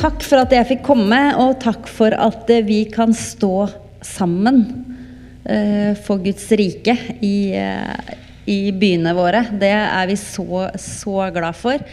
Takk 0.00 0.22
for 0.24 0.40
at 0.40 0.52
jeg 0.54 0.64
fikk 0.64 0.80
komme, 0.86 1.16
og 1.36 1.58
takk 1.60 1.84
for 1.92 2.14
at 2.16 2.48
eh, 2.48 2.62
vi 2.64 2.86
kan 2.88 3.10
stå 3.12 3.66
sammen 4.00 4.62
eh, 5.44 5.92
for 6.00 6.22
Guds 6.24 6.46
rike 6.56 6.94
i, 7.20 7.52
eh, 7.52 8.14
i 8.48 8.72
byene 8.72 9.12
våre. 9.12 9.42
Det 9.60 9.68
er 9.68 10.08
vi 10.08 10.16
så, 10.16 10.62
så 10.80 11.26
glad 11.36 11.58
for. 11.58 11.84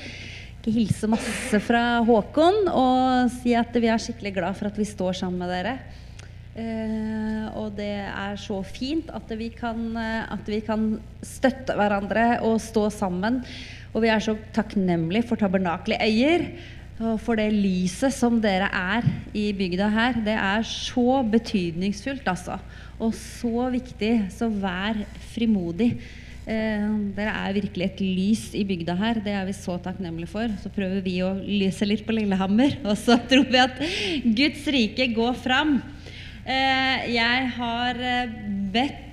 Jeg 0.63 0.75
hilser 0.77 1.11
masse 1.11 1.59
fra 1.65 1.81
Håkon 2.07 2.69
og 2.71 3.33
si 3.41 3.51
at 3.59 3.75
vi 3.75 3.91
er 3.91 3.99
skikkelig 3.99 4.33
glad 4.39 4.55
for 4.55 4.71
at 4.71 4.79
vi 4.79 4.87
står 4.87 5.19
sammen 5.19 5.43
med 5.43 5.51
dere. 5.51 5.75
Og 7.59 7.75
det 7.75 7.91
er 8.07 8.39
så 8.39 8.61
fint 8.65 9.11
at 9.13 9.29
vi, 9.37 9.51
kan, 9.53 9.83
at 9.99 10.47
vi 10.49 10.57
kan 10.65 10.89
støtte 11.21 11.75
hverandre 11.77 12.39
og 12.47 12.57
stå 12.63 12.87
sammen. 12.91 13.43
Og 13.93 14.03
vi 14.03 14.09
er 14.11 14.23
så 14.23 14.35
takknemlige 14.55 15.27
for 15.29 15.39
Tabernaklet 15.39 16.01
Øyer. 16.03 16.49
For 16.97 17.37
det 17.37 17.51
lyset 17.53 18.13
som 18.15 18.39
dere 18.41 18.71
er 18.73 19.05
i 19.37 19.51
bygda 19.53 19.89
her, 19.93 20.15
det 20.25 20.33
er 20.33 20.63
så 20.65 21.19
betydningsfullt, 21.29 22.25
altså. 22.25 22.57
Og 22.97 23.13
så 23.13 23.67
viktig. 23.73 24.13
Så 24.33 24.49
vær 24.49 24.97
frimodig. 25.35 25.91
Eh, 26.47 26.87
dere 27.13 27.35
er 27.43 27.57
virkelig 27.59 27.85
et 27.85 28.01
lys 28.01 28.43
i 28.57 28.63
bygda 28.65 28.95
her. 28.97 29.21
Det 29.21 29.33
er 29.35 29.45
vi 29.45 29.53
så 29.53 29.77
takknemlige 29.83 30.31
for. 30.31 30.53
Så 30.63 30.71
prøver 30.73 31.03
vi 31.05 31.19
å 31.21 31.35
lyse 31.37 31.85
litt 31.85 32.05
på 32.07 32.15
Lillehammer, 32.17 32.79
og 32.89 32.95
så 32.97 33.19
tror 33.29 33.45
vi 33.51 33.61
at 33.61 33.81
Guds 34.41 34.65
rike 34.73 35.11
går 35.13 35.37
fram. 35.43 35.77
Eh, 36.47 37.09
jeg 37.13 37.49
har 37.59 37.99
eh, 37.99 38.37
bedt 38.73 39.06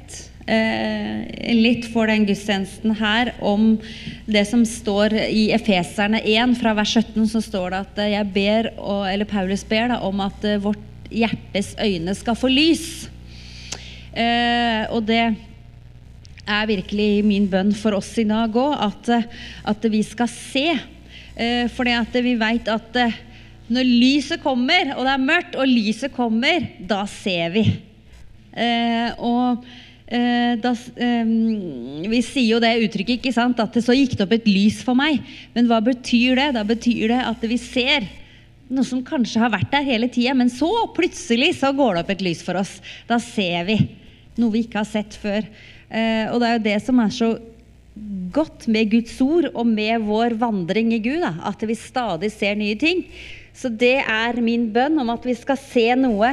eh, 0.46 1.54
litt 1.54 1.88
for 1.92 2.10
den 2.10 2.26
gudstjenesten 2.28 2.96
her 2.98 3.32
om 3.44 3.74
det 4.26 4.44
som 4.48 4.64
står 4.68 5.16
i 5.28 5.48
Efeserne 5.56 6.20
1, 6.20 6.56
fra 6.60 6.74
vers 6.76 6.96
17, 6.98 7.26
så 7.32 7.42
står 7.44 7.70
det 7.72 7.82
at 7.86 8.02
eh, 8.04 8.12
jeg 8.16 8.32
ber, 8.34 8.72
eller 9.12 9.28
Paulus 9.28 9.64
ber 9.68 9.92
da, 9.92 10.02
om 10.04 10.24
at 10.24 10.44
eh, 10.48 10.60
vårt 10.62 10.90
hjertes 11.14 11.74
øyne 11.80 12.14
skal 12.16 12.38
få 12.38 12.50
lys. 12.52 12.86
Eh, 14.14 14.86
og 14.94 15.04
det 15.08 15.22
er 16.44 16.68
virkelig 16.70 17.24
min 17.26 17.48
bønn 17.50 17.72
for 17.76 17.96
oss 17.98 18.12
i 18.20 18.26
dag 18.28 18.54
òg, 18.54 18.74
at, 18.86 19.10
eh, 19.10 19.30
at, 19.70 19.86
vi 19.90 20.02
skal 20.06 20.30
se. 20.30 20.68
Eh, 21.34 21.66
for 21.74 21.88
vi 22.22 22.36
veit 22.38 22.68
at 22.68 23.00
når 23.66 23.88
lyset 23.88 24.42
kommer, 24.42 24.92
og 24.94 25.06
det 25.06 25.14
er 25.14 25.24
mørkt, 25.24 25.56
og 25.56 25.66
lyset 25.66 26.12
kommer, 26.12 26.68
da 26.78 27.04
ser 27.06 27.50
vi. 27.50 27.64
og 29.18 29.64
Eh, 30.05 30.56
da, 30.60 30.74
eh, 31.00 31.24
vi 32.12 32.20
sier 32.20 32.50
jo 32.50 32.60
det 32.60 32.74
uttrykket, 32.84 33.22
ikke 33.22 33.33
sant? 33.33 33.60
at 33.60 33.72
det 33.72 33.84
så 33.86 33.97
gikk 33.97 34.19
det 34.19 34.27
opp 34.27 34.34
et 34.36 34.50
lys 34.50 34.83
for 34.84 34.98
meg. 34.98 35.22
Men 35.55 35.70
hva 35.70 35.80
betyr 35.84 36.36
det? 36.41 36.50
Da 36.58 36.64
betyr 36.66 37.08
det 37.14 37.22
at 37.24 37.41
vi 37.48 37.56
ser 37.61 38.08
noe 38.69 38.84
som 38.84 39.05
kanskje 39.05 39.41
har 39.42 39.52
vært 39.52 39.72
der 39.72 39.84
hele 39.86 40.08
tida, 40.12 40.34
men 40.36 40.50
så 40.52 40.70
plutselig 40.96 41.55
så 41.61 41.72
går 41.77 41.94
det 41.94 42.05
opp 42.05 42.12
et 42.14 42.24
lys 42.24 42.42
for 42.44 42.61
oss. 42.61 42.78
Da 43.08 43.19
ser 43.22 43.64
vi 43.69 43.78
noe 44.40 44.52
vi 44.52 44.64
ikke 44.64 44.83
har 44.83 44.89
sett 44.89 45.17
før. 45.20 45.46
Eh, 45.89 46.28
og 46.33 46.40
det 46.40 46.48
er 46.48 46.57
jo 46.57 46.64
det 46.68 46.78
som 46.84 47.01
er 47.01 47.12
så 47.14 47.34
godt 48.34 48.67
med 48.73 48.90
Guds 48.90 49.14
ord 49.23 49.46
og 49.52 49.67
med 49.68 50.02
vår 50.05 50.34
vandring 50.40 50.90
i 50.96 51.02
Gud, 51.02 51.23
da, 51.23 51.36
at 51.48 51.62
vi 51.64 51.77
stadig 51.78 52.33
ser 52.34 52.58
nye 52.58 52.77
ting. 52.77 53.05
Så 53.55 53.70
det 53.70 54.01
er 54.02 54.40
min 54.42 54.67
bønn 54.74 54.98
om 55.01 55.12
at 55.14 55.24
vi 55.24 55.36
skal 55.39 55.61
se 55.61 55.86
noe 55.96 56.33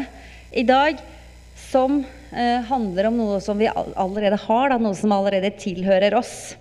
i 0.58 0.64
dag 0.68 0.98
som 1.70 2.02
handler 2.32 3.10
om 3.10 3.18
noe 3.20 3.40
som 3.44 3.60
vi 3.60 3.68
allerede 3.68 4.38
har, 4.46 4.72
da, 4.72 4.78
noe 4.80 4.96
som 4.96 5.12
allerede 5.12 5.50
tilhører 5.60 6.16
oss. 6.16 6.54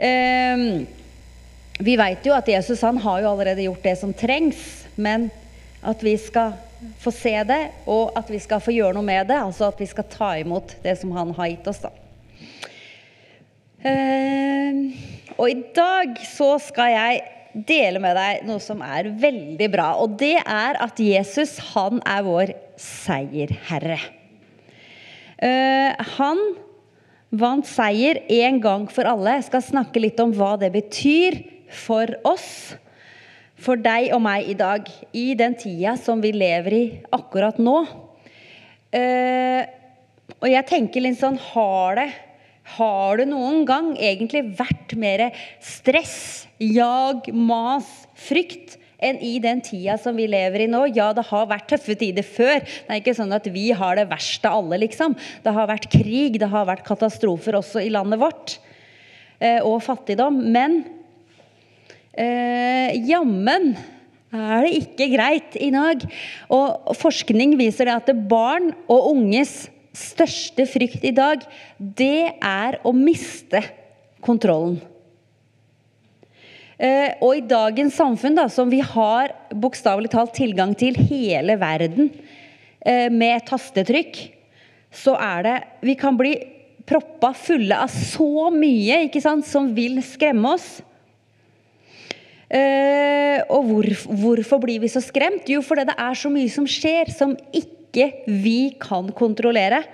Eh, 0.00 0.62
vi 1.80 1.96
vet 1.96 2.24
jo 2.24 2.32
at 2.36 2.48
Jesus 2.48 2.80
han 2.84 2.98
har 3.00 3.22
jo 3.22 3.30
allerede 3.34 3.64
gjort 3.66 3.84
det 3.84 3.96
som 4.00 4.12
trengs, 4.16 4.60
men 4.96 5.28
at 5.80 6.02
vi 6.04 6.14
skal 6.20 6.54
få 7.00 7.12
se 7.12 7.32
det, 7.48 7.60
og 7.88 8.12
at 8.16 8.28
vi 8.32 8.40
skal 8.40 8.60
få 8.64 8.72
gjøre 8.74 8.96
noe 8.96 9.06
med 9.06 9.28
det. 9.28 9.38
Altså 9.40 9.68
at 9.68 9.80
vi 9.80 9.88
skal 9.88 10.08
ta 10.12 10.30
imot 10.40 10.76
det 10.84 10.96
som 11.00 11.12
han 11.16 11.32
har 11.36 11.52
gitt 11.52 11.68
oss. 11.72 11.82
da. 11.84 11.92
Eh, 13.80 14.80
og 15.36 15.46
i 15.48 15.58
dag 15.76 16.16
så 16.28 16.54
skal 16.60 16.92
jeg 16.92 17.20
dele 17.68 18.00
med 18.02 18.16
deg 18.16 18.44
noe 18.48 18.60
som 18.62 18.80
er 18.84 19.08
veldig 19.20 19.68
bra. 19.72 19.90
Og 20.00 20.16
det 20.20 20.36
er 20.40 20.80
at 20.80 21.00
Jesus, 21.00 21.56
han 21.72 22.00
er 22.08 22.24
vår 22.28 22.54
seierherre. 22.80 24.00
Uh, 25.40 25.96
han 26.18 26.40
vant 27.30 27.66
seier 27.66 28.22
en 28.42 28.60
gang 28.62 28.86
for 28.92 29.08
alle. 29.08 29.38
Jeg 29.38 29.48
skal 29.48 29.66
snakke 29.70 30.02
litt 30.02 30.20
om 30.22 30.34
hva 30.36 30.56
det 30.60 30.72
betyr 30.74 31.40
for 31.70 32.10
oss, 32.28 32.76
for 33.60 33.80
deg 33.80 34.10
og 34.16 34.22
meg 34.24 34.48
i 34.50 34.56
dag, 34.58 34.88
i 35.12 35.32
den 35.38 35.54
tida 35.58 35.94
som 36.00 36.22
vi 36.24 36.32
lever 36.34 36.76
i 36.76 36.84
akkurat 37.14 37.60
nå. 37.60 37.78
Uh, 38.90 39.62
og 40.40 40.48
jeg 40.50 40.66
tenker 40.66 41.04
litt 41.04 41.18
sånn 41.20 41.36
Har 41.52 41.98
det 42.00 42.08
har 42.76 43.18
det 43.18 43.26
noen 43.30 43.64
gang 43.68 43.92
egentlig 43.98 44.44
vært 44.58 44.94
mer 44.98 45.28
stress, 45.64 46.46
jag, 46.58 47.26
mas, 47.34 47.88
frykt 48.14 48.76
enn 49.02 49.20
i 49.24 49.34
den 49.42 49.62
tida 49.64 49.96
som 50.00 50.16
vi 50.18 50.28
lever 50.30 50.64
i 50.64 50.70
nå? 50.70 50.84
Ja, 50.94 51.10
det 51.16 51.26
har 51.30 51.48
vært 51.50 51.68
tøffe 51.72 51.96
tider 51.98 52.26
før. 52.26 52.60
Det 52.64 52.88
er 52.88 53.02
ikke 53.02 53.16
sånn 53.16 53.34
at 53.36 53.48
vi 53.52 53.70
har 53.76 53.98
det 53.98 54.08
verst 54.10 54.44
av 54.48 54.60
alle, 54.60 54.80
liksom. 54.84 55.16
Det 55.44 55.54
har 55.56 55.70
vært 55.70 55.90
krig, 55.92 56.38
det 56.40 56.50
har 56.52 56.68
vært 56.68 56.86
katastrofer 56.88 57.58
også 57.60 57.82
i 57.84 57.92
landet 57.92 58.20
vårt. 58.22 58.58
Eh, 59.40 59.60
og 59.64 59.80
fattigdom. 59.84 60.42
Men 60.52 60.82
eh, 62.12 62.92
jammen 63.08 63.72
er 64.30 64.66
det 64.66 64.76
ikke 64.82 65.10
greit 65.14 65.56
i 65.58 65.72
dag. 65.74 66.04
Og 66.52 66.94
forskning 67.00 67.56
viser 67.60 67.88
det 67.88 67.98
at 67.98 68.24
barn 68.30 68.72
og 68.86 69.12
unges 69.14 69.64
største 69.96 70.68
frykt 70.70 71.02
i 71.06 71.14
dag, 71.14 71.42
det 71.78 72.30
er 72.36 72.78
å 72.86 72.92
miste 72.94 73.62
kontrollen. 74.22 74.78
Eh, 76.80 77.12
og 77.20 77.36
i 77.36 77.44
dagens 77.44 77.96
samfunn, 78.00 78.38
da, 78.38 78.46
som 78.48 78.70
vi 78.72 78.80
har 78.80 79.34
bokstavelig 79.52 80.14
talt 80.14 80.32
tilgang 80.38 80.72
til 80.80 80.96
hele 80.96 81.58
verden 81.60 82.08
eh, 82.80 83.10
med 83.12 83.44
tastetrykk, 83.50 84.20
så 84.90 85.12
er 85.20 85.44
det 85.44 85.56
Vi 85.84 85.94
kan 86.00 86.16
bli 86.16 86.32
proppa 86.88 87.34
fulle 87.36 87.76
av 87.84 87.92
så 87.92 88.48
mye 88.54 89.04
ikke 89.06 89.20
sant, 89.22 89.44
som 89.46 89.68
vil 89.76 90.00
skremme 90.02 90.56
oss. 90.56 90.80
Eh, 92.48 93.44
og 93.52 93.68
hvor, 93.68 93.90
hvorfor 94.24 94.64
blir 94.64 94.80
vi 94.82 94.88
så 94.90 95.04
skremt? 95.04 95.52
Jo, 95.52 95.60
fordi 95.62 95.84
det 95.92 95.98
er 96.00 96.16
så 96.18 96.32
mye 96.32 96.50
som 96.50 96.64
skjer 96.66 97.12
som 97.12 97.36
ikke 97.52 98.08
vi 98.26 98.72
kan 98.80 99.12
kontrollere. 99.14 99.84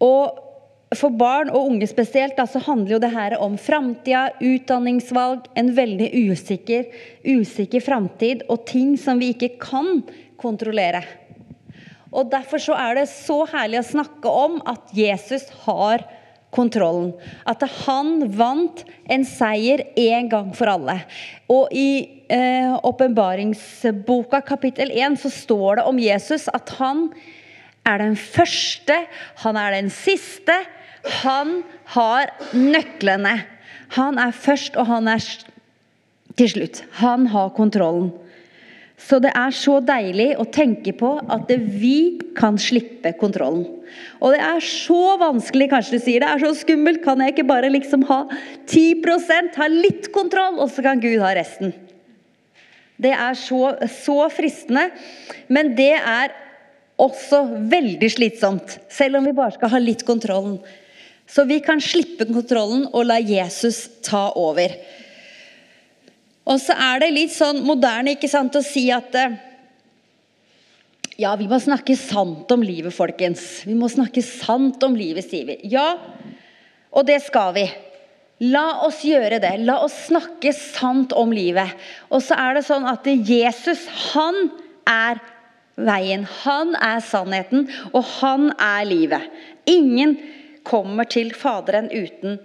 Og 0.00 0.49
for 0.98 1.14
barn 1.14 1.52
og 1.54 1.68
unge 1.70 1.86
spesielt 1.86 2.36
da, 2.38 2.46
så 2.50 2.62
handler 2.64 2.96
jo 2.96 3.00
det 3.02 3.12
her 3.14 3.36
om 3.38 3.56
framtida, 3.60 4.28
utdanningsvalg, 4.42 5.46
en 5.58 5.72
veldig 5.76 6.10
usikker, 6.30 6.88
usikker 7.24 7.84
framtid 7.84 8.44
og 8.50 8.64
ting 8.70 8.96
som 8.98 9.22
vi 9.22 9.32
ikke 9.34 9.54
kan 9.62 10.00
kontrollere. 10.40 11.04
Og 12.10 12.30
Derfor 12.32 12.58
så 12.58 12.74
er 12.74 12.98
det 12.98 13.10
så 13.12 13.44
herlig 13.52 13.84
å 13.84 13.90
snakke 13.92 14.30
om 14.46 14.58
at 14.66 14.90
Jesus 14.96 15.46
har 15.66 16.02
kontrollen. 16.50 17.12
At 17.46 17.62
han 17.84 18.24
vant 18.34 18.82
en 19.06 19.22
seier 19.22 19.84
en 19.94 20.32
gang 20.32 20.50
for 20.58 20.72
alle. 20.72 20.96
Og 21.46 21.70
i 21.70 22.20
Eh, 22.30 22.80
åpenbaringsboka, 22.82 24.36
eh, 24.36 24.42
kapittel 24.46 24.90
1, 24.90 25.16
så 25.16 25.30
står 25.30 25.76
det 25.76 25.82
om 25.82 25.98
Jesus 25.98 26.48
at 26.54 26.68
han 26.78 27.08
er 27.84 27.98
den 27.98 28.14
første, 28.14 28.94
han 29.42 29.56
er 29.56 29.74
den 29.74 29.90
siste. 29.90 30.54
Han 31.22 31.60
har 31.94 32.32
nøklene. 32.54 33.40
Han 33.96 34.18
er 34.22 34.34
først, 34.36 34.76
og 34.78 34.86
han 34.90 35.08
er 35.10 35.24
til 36.38 36.52
slutt. 36.52 36.82
Han 37.00 37.26
har 37.32 37.54
kontrollen. 37.56 38.12
Så 39.00 39.16
det 39.22 39.30
er 39.32 39.52
så 39.56 39.78
deilig 39.80 40.34
å 40.36 40.44
tenke 40.52 40.92
på 40.92 41.14
at 41.32 41.48
vi 41.48 42.20
kan 42.36 42.58
slippe 42.60 43.14
kontrollen. 43.20 43.64
Og 44.20 44.34
det 44.34 44.42
er 44.44 44.60
så 44.64 45.16
vanskelig, 45.20 45.70
kanskje 45.72 45.96
du 45.96 46.04
sier. 46.04 46.22
Det 46.22 46.28
er 46.28 46.42
så 46.42 46.52
skummelt. 46.60 47.00
Kan 47.04 47.22
jeg 47.24 47.34
ikke 47.34 47.48
bare 47.48 47.72
liksom 47.72 48.04
ha 48.10 48.26
10% 48.68 49.56
ha 49.56 49.70
litt 49.72 50.10
kontroll, 50.14 50.60
og 50.60 50.68
så 50.70 50.84
kan 50.84 51.00
Gud 51.00 51.18
ha 51.24 51.32
resten? 51.36 51.72
Det 53.00 53.14
er 53.16 53.36
så, 53.40 53.72
så 53.88 54.28
fristende, 54.28 54.90
men 55.48 55.72
det 55.78 55.94
er 55.96 56.36
også 57.00 57.46
veldig 57.72 58.10
slitsomt. 58.12 58.76
Selv 58.92 59.16
om 59.16 59.24
vi 59.24 59.36
bare 59.36 59.56
skal 59.56 59.72
ha 59.72 59.80
litt 59.80 60.04
kontrollen. 60.04 60.58
Så 61.30 61.44
vi 61.46 61.60
kan 61.62 61.82
slippe 61.82 62.26
kontrollen 62.26 62.88
og 62.90 63.06
la 63.06 63.20
Jesus 63.22 63.84
ta 64.06 64.28
over. 64.38 64.74
Og 66.50 66.58
så 66.58 66.74
er 66.74 67.04
det 67.04 67.12
litt 67.14 67.34
sånn 67.34 67.62
moderne 67.62 68.16
ikke 68.16 68.30
sant, 68.30 68.56
å 68.58 68.64
si 68.64 68.88
at 68.90 69.14
eh, 69.14 69.36
ja, 71.20 71.34
vi 71.36 71.46
må 71.50 71.60
snakke 71.60 71.94
sant 72.00 72.50
om 72.50 72.64
livet, 72.64 72.94
folkens. 72.96 73.62
Vi 73.68 73.76
må 73.76 73.90
snakke 73.92 74.24
sant 74.24 74.82
om 74.86 74.96
livet, 74.96 75.28
sier 75.28 75.46
vi. 75.52 75.58
Ja, 75.70 75.92
og 76.90 77.06
det 77.06 77.20
skal 77.26 77.52
vi. 77.58 77.66
La 78.50 78.80
oss 78.86 79.02
gjøre 79.04 79.38
det. 79.42 79.52
La 79.68 79.76
oss 79.84 79.94
snakke 80.06 80.54
sant 80.56 81.12
om 81.12 81.34
livet. 81.36 81.76
Og 82.08 82.24
så 82.24 82.38
er 82.40 82.56
det 82.56 82.64
sånn 82.66 82.88
at 82.88 83.04
Jesus, 83.04 83.84
han 84.14 84.48
er 84.88 85.20
veien. 85.76 86.24
Han 86.40 86.72
er 86.80 87.04
sannheten, 87.04 87.68
og 87.92 88.00
han 88.16 88.48
er 88.56 88.88
livet. 88.88 89.28
Ingen 89.68 90.16
kommer 90.66 91.08
til 91.10 91.32
Faderen 91.36 91.90
uten 91.92 92.38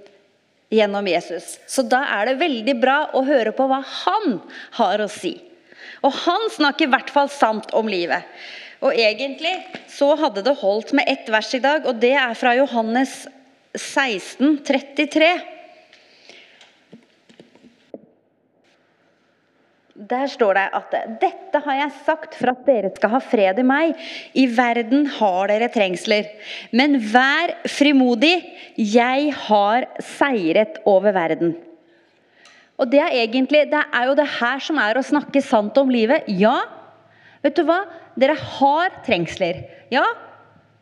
gjennom 0.74 1.08
Jesus. 1.08 1.58
Så 1.68 1.86
da 1.88 2.04
er 2.18 2.30
det 2.30 2.40
veldig 2.42 2.76
bra 2.82 2.98
å 3.16 3.24
høre 3.26 3.54
på 3.56 3.68
hva 3.70 3.82
han 3.86 4.40
har 4.80 5.04
å 5.04 5.10
si. 5.12 5.38
Og 6.06 6.14
han 6.26 6.50
snakker 6.54 6.88
i 6.88 6.94
hvert 6.94 7.12
fall 7.14 7.30
sant 7.32 7.74
om 7.78 7.90
livet. 7.90 8.26
Og 8.86 8.94
egentlig 8.94 9.54
så 9.90 10.12
hadde 10.20 10.44
det 10.46 10.58
holdt 10.60 10.92
med 10.98 11.08
ett 11.10 11.30
vers 11.32 11.50
i 11.56 11.62
dag, 11.64 11.86
og 11.88 11.98
det 12.02 12.14
er 12.20 12.36
fra 12.38 12.54
Johannes 12.58 13.24
16, 13.74 14.60
33. 14.68 15.32
Der 19.96 20.28
står 20.28 20.58
det 20.58 20.64
at 20.76 20.96
'dette 21.22 21.60
har 21.64 21.76
jeg 21.80 21.92
sagt 22.04 22.34
for 22.36 22.52
at 22.52 22.66
dere 22.68 22.90
skal 22.92 23.14
ha 23.14 23.20
fred 23.24 23.60
i 23.60 23.64
meg'. 23.64 23.96
'I 24.36 24.46
verden 24.52 25.06
har 25.08 25.48
dere 25.48 25.70
trengsler', 25.72 26.28
men 26.74 27.00
vær 27.00 27.56
frimodig. 27.64 28.44
Jeg 28.76 29.32
har 29.34 29.88
seiret 30.00 30.82
over 30.86 31.16
verden. 31.16 31.56
Og 32.78 32.92
det 32.92 33.00
er 33.00 33.16
egentlig, 33.24 33.72
det 33.72 33.86
er 33.94 34.06
jo 34.10 34.16
det 34.16 34.28
her 34.28 34.60
som 34.60 34.78
er 34.78 34.98
å 35.00 35.06
snakke 35.06 35.42
sant 35.42 35.78
om 35.78 35.90
livet. 35.90 36.28
Ja, 36.28 36.60
vet 37.42 37.56
du 37.56 37.64
hva? 37.64 37.86
Dere 38.20 38.36
har 38.36 38.90
trengsler. 39.06 39.64
Ja, 39.90 40.04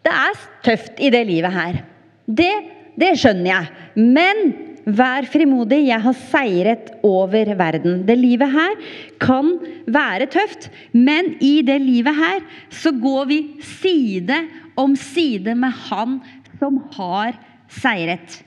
det 0.02 0.12
er 0.12 0.46
tøft 0.66 0.98
i 0.98 1.12
det 1.14 1.28
livet 1.28 1.54
her. 1.54 1.84
Det, 2.26 2.54
det 2.98 3.14
skjønner 3.22 3.52
jeg. 3.52 3.68
Men 3.94 4.73
Vær 4.84 5.28
frimodig, 5.32 5.86
jeg 5.88 6.04
har 6.04 6.16
seiret 6.28 6.90
over 7.08 7.54
verden. 7.56 8.02
Det 8.08 8.18
livet 8.20 8.52
her 8.52 8.74
kan 9.22 9.54
være 9.88 10.28
tøft, 10.32 10.68
men 10.92 11.38
i 11.40 11.62
det 11.64 11.80
livet 11.82 12.16
her 12.18 12.42
så 12.68 12.92
går 12.92 13.30
vi 13.30 13.40
side 13.64 14.42
om 14.76 14.96
side 15.00 15.56
med 15.56 15.72
Han 15.88 16.18
som 16.60 16.82
har 16.98 17.38
seiret. 17.72 18.42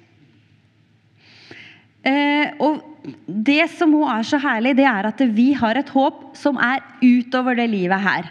Eh, 2.06 2.52
og 2.62 2.84
det 3.26 3.64
som 3.72 3.90
nå 3.90 4.04
er 4.10 4.26
så 4.26 4.38
herlig, 4.42 4.76
det 4.78 4.86
er 4.88 5.08
at 5.08 5.22
vi 5.34 5.50
har 5.56 5.78
et 5.80 5.88
håp 5.94 6.36
som 6.36 6.60
er 6.60 6.84
utover 7.00 7.56
det 7.58 7.68
livet 7.72 8.02
her. 8.02 8.28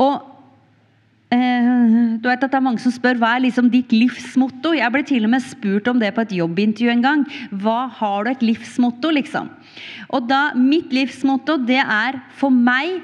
Og 0.00 0.35
du 1.26 2.28
vet 2.28 2.38
at 2.38 2.52
det 2.52 2.54
er 2.54 2.62
Mange 2.62 2.78
som 2.78 2.92
spør 2.94 3.18
hva 3.18 3.32
er 3.34 3.42
liksom 3.48 3.66
ditt 3.72 3.90
livsmotto. 3.90 4.76
Jeg 4.76 4.92
ble 4.94 5.02
til 5.06 5.26
og 5.26 5.32
med 5.32 5.42
spurt 5.42 5.88
om 5.90 5.98
det 5.98 6.12
på 6.14 6.22
et 6.22 6.36
jobbintervju 6.38 6.92
en 6.92 7.02
gang. 7.02 7.24
Hva 7.50 7.88
har 7.98 8.24
du 8.24 8.30
et 8.30 8.44
livsmotto, 8.46 9.10
liksom? 9.10 9.50
Og 10.14 10.28
da, 10.30 10.52
Mitt 10.54 10.94
livsmotto 10.94 11.58
det 11.66 11.82
er 11.82 12.20
for 12.38 12.54
meg 12.54 13.00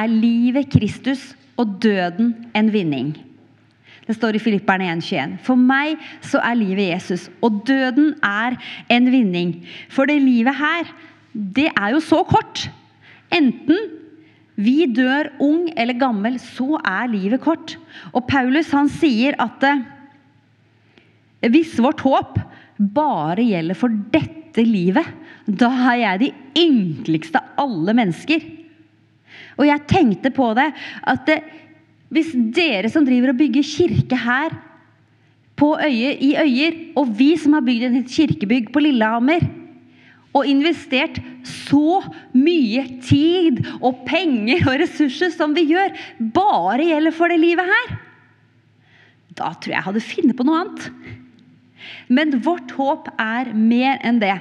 er 0.00 0.10
livet 0.10 0.70
Kristus 0.72 1.32
og 1.60 1.78
døden 1.82 2.34
en 2.56 2.72
vinning. 2.72 3.12
Det 4.08 4.16
står 4.16 4.34
i 4.34 4.42
Filipperne 4.42 4.88
1,21. 4.96 5.38
For 5.46 5.54
meg 5.54 6.00
så 6.26 6.40
er 6.42 6.58
livet 6.58 6.88
Jesus, 6.88 7.28
og 7.44 7.62
døden 7.68 8.16
er 8.26 8.56
en 8.90 9.06
vinning. 9.12 9.60
For 9.92 10.10
det 10.10 10.18
livet 10.24 10.56
her, 10.58 10.90
det 11.30 11.68
er 11.76 11.94
jo 11.94 12.00
så 12.02 12.24
kort. 12.26 12.66
Enten 13.30 13.78
vi 14.60 14.84
dør 14.92 15.30
ung 15.42 15.68
eller 15.78 15.98
gammel, 15.98 16.38
så 16.42 16.78
er 16.80 17.10
livet 17.12 17.42
kort. 17.44 17.76
Og 18.12 18.26
Paulus 18.28 18.70
han 18.76 18.90
sier 18.92 19.36
at 19.40 19.64
eh, 19.66 19.82
hvis 21.48 21.78
vårt 21.80 22.02
håp 22.04 22.38
bare 22.80 23.44
gjelder 23.44 23.78
for 23.78 23.92
dette 24.12 24.64
livet, 24.66 25.06
da 25.46 25.70
er 25.92 26.00
jeg 26.02 26.22
de 26.22 26.30
ynkeligste 26.62 27.40
av 27.40 27.64
alle 27.66 27.96
mennesker. 27.96 28.44
Og 29.60 29.66
jeg 29.68 29.86
tenkte 29.90 30.32
på 30.34 30.50
det 30.58 30.70
at 31.12 31.32
eh, 31.32 31.46
hvis 32.10 32.32
dere 32.54 32.90
som 32.90 33.06
driver 33.06 33.32
og 33.32 33.38
bygger 33.38 33.66
kirke 33.66 34.18
her 34.18 34.56
øye, 35.60 36.14
i 36.16 36.34
Øyer, 36.40 36.76
og 36.96 37.18
vi 37.18 37.36
som 37.36 37.52
har 37.52 37.60
bygd 37.60 37.82
et 37.84 38.08
kirkebygg 38.08 38.72
på 38.72 38.80
Lillehammer 38.80 39.44
og 40.32 40.46
investert 40.46 41.20
så 41.46 42.00
mye 42.36 42.84
tid 43.04 43.62
og 43.80 44.04
penger 44.08 44.66
og 44.66 44.80
ressurser 44.82 45.32
som 45.34 45.54
vi 45.56 45.68
gjør, 45.70 45.94
bare 46.34 46.86
gjelder 46.90 47.16
for 47.16 47.32
det 47.32 47.40
livet 47.42 47.70
her, 47.70 47.96
da 49.38 49.54
tror 49.54 49.72
jeg 49.72 49.78
jeg 49.78 49.86
hadde 49.88 50.04
funnet 50.04 50.36
på 50.36 50.46
noe 50.46 50.60
annet. 50.64 50.86
Men 52.10 52.38
vårt 52.44 52.72
håp 52.76 53.08
er 53.20 53.52
mer 53.56 54.00
enn 54.04 54.20
det. 54.22 54.36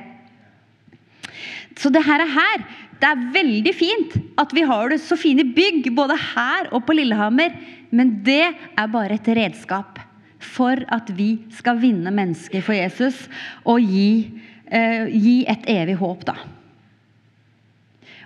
Så 1.80 1.92
det 1.94 2.04
her 2.04 2.26
er 2.26 2.34
her. 2.34 2.64
Det 3.00 3.08
er 3.08 3.28
veldig 3.32 3.74
fint 3.78 4.16
at 4.42 4.52
vi 4.56 4.66
har 4.68 4.92
det 4.92 5.00
så 5.00 5.16
fine 5.16 5.46
bygg 5.56 5.88
både 5.96 6.18
her 6.20 6.68
og 6.76 6.84
på 6.88 6.98
Lillehammer, 6.98 7.54
men 7.96 8.18
det 8.26 8.52
er 8.52 8.92
bare 8.92 9.16
et 9.16 9.30
redskap 9.38 10.02
for 10.44 10.82
at 10.92 11.08
vi 11.16 11.32
skal 11.56 11.80
vinne 11.80 12.12
mennesker 12.16 12.64
for 12.64 12.76
Jesus 12.76 13.26
og 13.64 13.84
gi 13.84 14.42
eh, 14.72 15.08
gi 15.12 15.36
et 15.50 15.68
evig 15.72 15.96
håp, 16.00 16.26
da. 16.28 16.36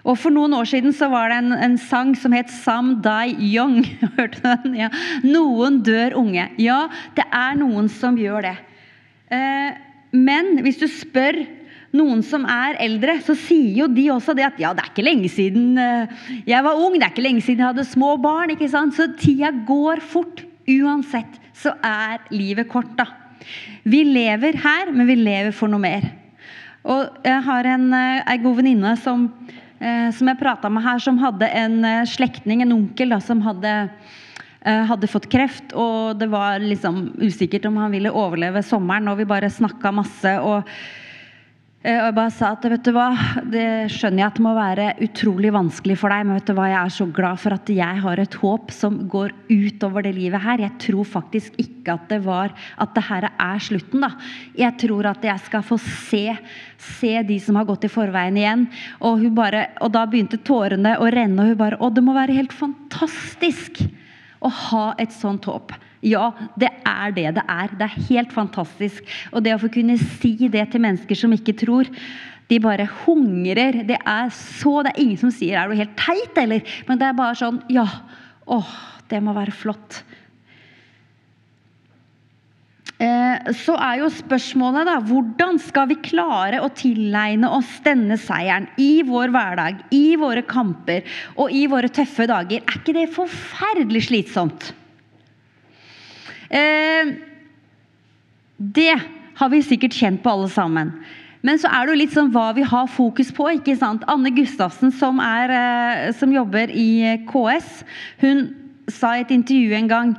Og 0.03 0.17
For 0.19 0.35
noen 0.35 0.51
år 0.57 0.67
siden 0.67 0.91
så 0.95 1.07
var 1.11 1.31
det 1.31 1.39
en, 1.39 1.53
en 1.55 1.77
sang 1.79 2.11
som 2.19 2.33
het 2.35 2.51
'Some 2.51 2.99
Die 3.03 3.55
Young'. 3.55 3.87
Hørte 4.17 4.41
du 4.41 4.49
den? 4.65 4.75
Ja. 4.83 4.89
Noen 5.23 5.79
dør 5.83 6.17
unge. 6.19 6.49
Ja, 6.59 6.87
det 7.15 7.25
er 7.31 7.55
noen 7.55 7.87
som 7.89 8.17
gjør 8.19 8.49
det. 8.49 8.57
Eh, 9.31 9.71
men 10.11 10.59
hvis 10.61 10.81
du 10.81 10.87
spør 10.91 11.39
noen 11.93 12.23
som 12.25 12.43
er 12.49 12.75
eldre, 12.83 13.15
så 13.21 13.35
sier 13.37 13.83
jo 13.83 13.87
de 13.87 14.09
også 14.11 14.35
det 14.35 14.45
at 14.47 14.59
ja, 14.61 14.73
det 14.73 14.83
er 14.83 14.91
ikke 14.91 15.05
lenge 15.05 15.29
siden 15.31 15.77
eh, 15.77 16.11
jeg 16.49 16.65
var 16.65 16.77
ung, 16.81 16.97
det 16.97 17.05
er 17.05 17.13
ikke 17.13 17.25
lenge 17.25 17.45
siden 17.45 17.63
jeg 17.63 17.71
hadde 17.71 17.87
små 17.87 18.17
barn. 18.21 18.51
ikke 18.53 18.69
sant? 18.69 18.97
Så 18.97 19.07
tida 19.17 19.53
går 19.67 20.03
fort. 20.03 20.43
Uansett 20.67 21.39
så 21.55 21.73
er 21.83 22.21
livet 22.31 22.69
kort, 22.71 22.91
da. 22.97 23.07
Vi 23.83 24.03
lever 24.07 24.55
her, 24.63 24.91
men 24.91 25.07
vi 25.07 25.17
lever 25.19 25.51
for 25.55 25.71
noe 25.71 25.81
mer. 25.83 26.05
Og 26.83 27.23
jeg 27.23 27.41
har 27.47 27.67
en, 27.71 27.89
en 27.93 28.21
eh, 28.27 28.39
god 28.43 28.59
venninne 28.59 28.95
som, 28.99 29.29
som 30.15 30.29
jeg 30.31 30.39
prata 30.39 30.71
med 30.71 30.85
her, 30.85 30.99
som 31.03 31.19
hadde 31.21 31.49
en 31.49 31.79
eh, 31.87 32.01
slektning, 32.09 32.63
en 32.63 32.75
onkel, 32.75 33.15
da, 33.15 33.19
som 33.23 33.43
hadde, 33.45 33.73
hadde 34.63 35.11
fått 35.11 35.29
kreft. 35.31 35.73
Og 35.75 36.15
det 36.19 36.29
var 36.31 36.63
liksom 36.63 37.09
usikkert 37.19 37.67
om 37.67 37.81
han 37.81 37.91
ville 37.91 38.11
overleve 38.11 38.63
sommeren, 38.63 39.11
og 39.11 39.19
vi 39.19 39.27
bare 39.27 39.51
snakka 39.51 39.91
masse. 39.91 40.37
og 40.39 40.63
Eh, 40.63 41.02
og 41.83 41.89
jeg 41.91 42.15
bare 42.15 42.31
sa 42.31 42.49
at 42.55 42.65
vet 42.71 42.85
du 42.85 42.93
hva, 42.95 43.09
det 43.51 43.91
skjønner 43.91 44.21
jeg 44.21 44.27
at 44.29 44.37
det 44.37 44.43
må 44.45 44.53
være 44.55 44.85
utrolig 45.03 45.49
vanskelig 45.51 45.97
for 45.99 46.13
deg, 46.13 46.23
men 46.23 46.37
vet 46.37 46.47
du 46.47 46.53
hva, 46.55 46.67
jeg 46.71 46.79
er 46.79 46.93
så 46.95 47.07
glad 47.11 47.41
for 47.43 47.55
at 47.57 47.71
jeg 47.75 47.99
har 48.05 48.21
et 48.23 48.37
håp 48.39 48.71
som 48.71 49.01
går 49.11 49.33
utover 49.49 50.05
det 50.07 50.13
livet 50.15 50.39
her. 50.45 50.63
Jeg 50.63 50.77
tror 50.79 51.09
faktisk 51.17 51.59
ikke 51.59 51.97
at 51.97 52.07
det 52.07 52.21
var 52.23 52.55
at 52.79 52.95
det 52.95 53.03
her 53.09 53.27
er 53.27 53.65
slutten. 53.67 54.05
da. 54.07 54.13
Jeg 54.55 54.79
tror 54.79 55.11
at 55.11 55.27
jeg 55.27 55.43
skal 55.49 55.67
få 55.67 55.81
se, 55.83 56.23
se 56.79 57.13
de 57.27 57.41
som 57.43 57.59
har 57.59 57.67
gått 57.67 57.83
i 57.83 57.91
forveien 57.91 58.39
igjen. 58.39 58.63
Og, 59.03 59.27
bare, 59.35 59.67
og 59.83 59.91
da 59.91 60.07
begynte 60.07 60.39
tårene 60.39 60.95
å 61.03 61.11
renne, 61.11 61.35
og 61.43 61.51
hun 61.51 61.63
bare 61.65 61.81
Å, 61.83 61.91
det 61.91 62.05
må 62.05 62.15
være 62.15 62.39
helt 62.39 62.55
fantastisk 62.55 63.83
å 64.39 64.55
ha 64.69 64.85
et 65.03 65.11
sånt 65.11 65.51
håp. 65.51 65.75
Ja, 66.03 66.31
det 66.59 66.69
er 66.83 67.15
det 67.15 67.29
det 67.39 67.43
er. 67.47 67.73
Det 67.79 67.87
er 67.87 68.05
helt 68.09 68.33
fantastisk. 68.35 69.07
Og 69.31 69.43
det 69.45 69.55
å 69.55 69.61
få 69.61 69.71
kunne 69.71 69.97
si 70.19 70.35
det 70.51 70.67
til 70.71 70.83
mennesker 70.83 71.17
som 71.17 71.33
ikke 71.35 71.55
tror 71.63 71.89
de 72.51 72.59
bare 72.59 72.89
hungrer. 73.05 73.83
Det 73.87 73.97
er 73.97 74.33
så 74.35 74.83
Det 74.83 74.93
er 74.93 75.01
ingen 75.01 75.17
som 75.17 75.31
sier 75.31 75.57
'er 75.57 75.69
du 75.69 75.75
helt 75.75 75.95
teit', 75.95 76.37
eller? 76.37 76.61
Men 76.87 76.97
det 76.97 77.07
er 77.07 77.13
bare 77.13 77.35
sånn 77.35 77.63
Ja. 77.69 77.87
Åh, 78.47 78.67
det 79.07 79.23
må 79.23 79.33
være 79.33 79.51
flott. 79.51 80.03
Eh, 82.99 83.51
så 83.57 83.75
er 83.81 83.99
jo 83.99 84.09
spørsmålet 84.09 84.85
da, 84.85 84.99
hvordan 84.99 85.57
skal 85.59 85.87
vi 85.87 85.95
klare 85.95 86.61
å 86.61 86.69
tilegne 86.69 87.49
oss 87.49 87.79
denne 87.83 88.17
seieren 88.17 88.67
i 88.77 89.01
vår 89.01 89.33
hverdag, 89.33 89.81
i 89.91 90.15
våre 90.15 90.43
kamper 90.45 91.03
og 91.35 91.51
i 91.51 91.65
våre 91.67 91.89
tøffe 91.89 92.27
dager? 92.27 92.61
Er 92.61 92.79
ikke 92.79 92.93
det 92.93 93.09
forferdelig 93.15 94.07
slitsomt? 94.09 94.73
Eh, 96.53 97.13
det 98.57 98.93
har 99.39 99.49
vi 99.49 99.63
sikkert 99.65 99.97
kjent 99.97 100.21
på 100.23 100.31
alle 100.33 100.49
sammen. 100.53 100.93
Men 101.43 101.59
så 101.59 101.67
er 101.67 101.83
det 101.83 101.91
jo 101.91 101.99
litt 101.99 102.13
sånn 102.15 102.31
hva 102.31 102.51
vi 102.55 102.63
har 102.63 102.87
fokus 102.87 103.33
på. 103.35 103.49
ikke 103.57 103.75
sant? 103.75 104.05
Anne 104.07 104.31
Gustavsen, 104.31 104.93
som, 104.95 105.19
er, 105.19 105.51
eh, 105.51 106.11
som 106.15 106.31
jobber 106.31 106.71
i 106.71 107.17
KS, 107.27 107.83
hun 108.23 108.47
sa 108.87 109.15
i 109.17 109.25
et 109.25 109.31
intervju 109.31 109.75
en 109.75 109.89
gang 109.91 110.15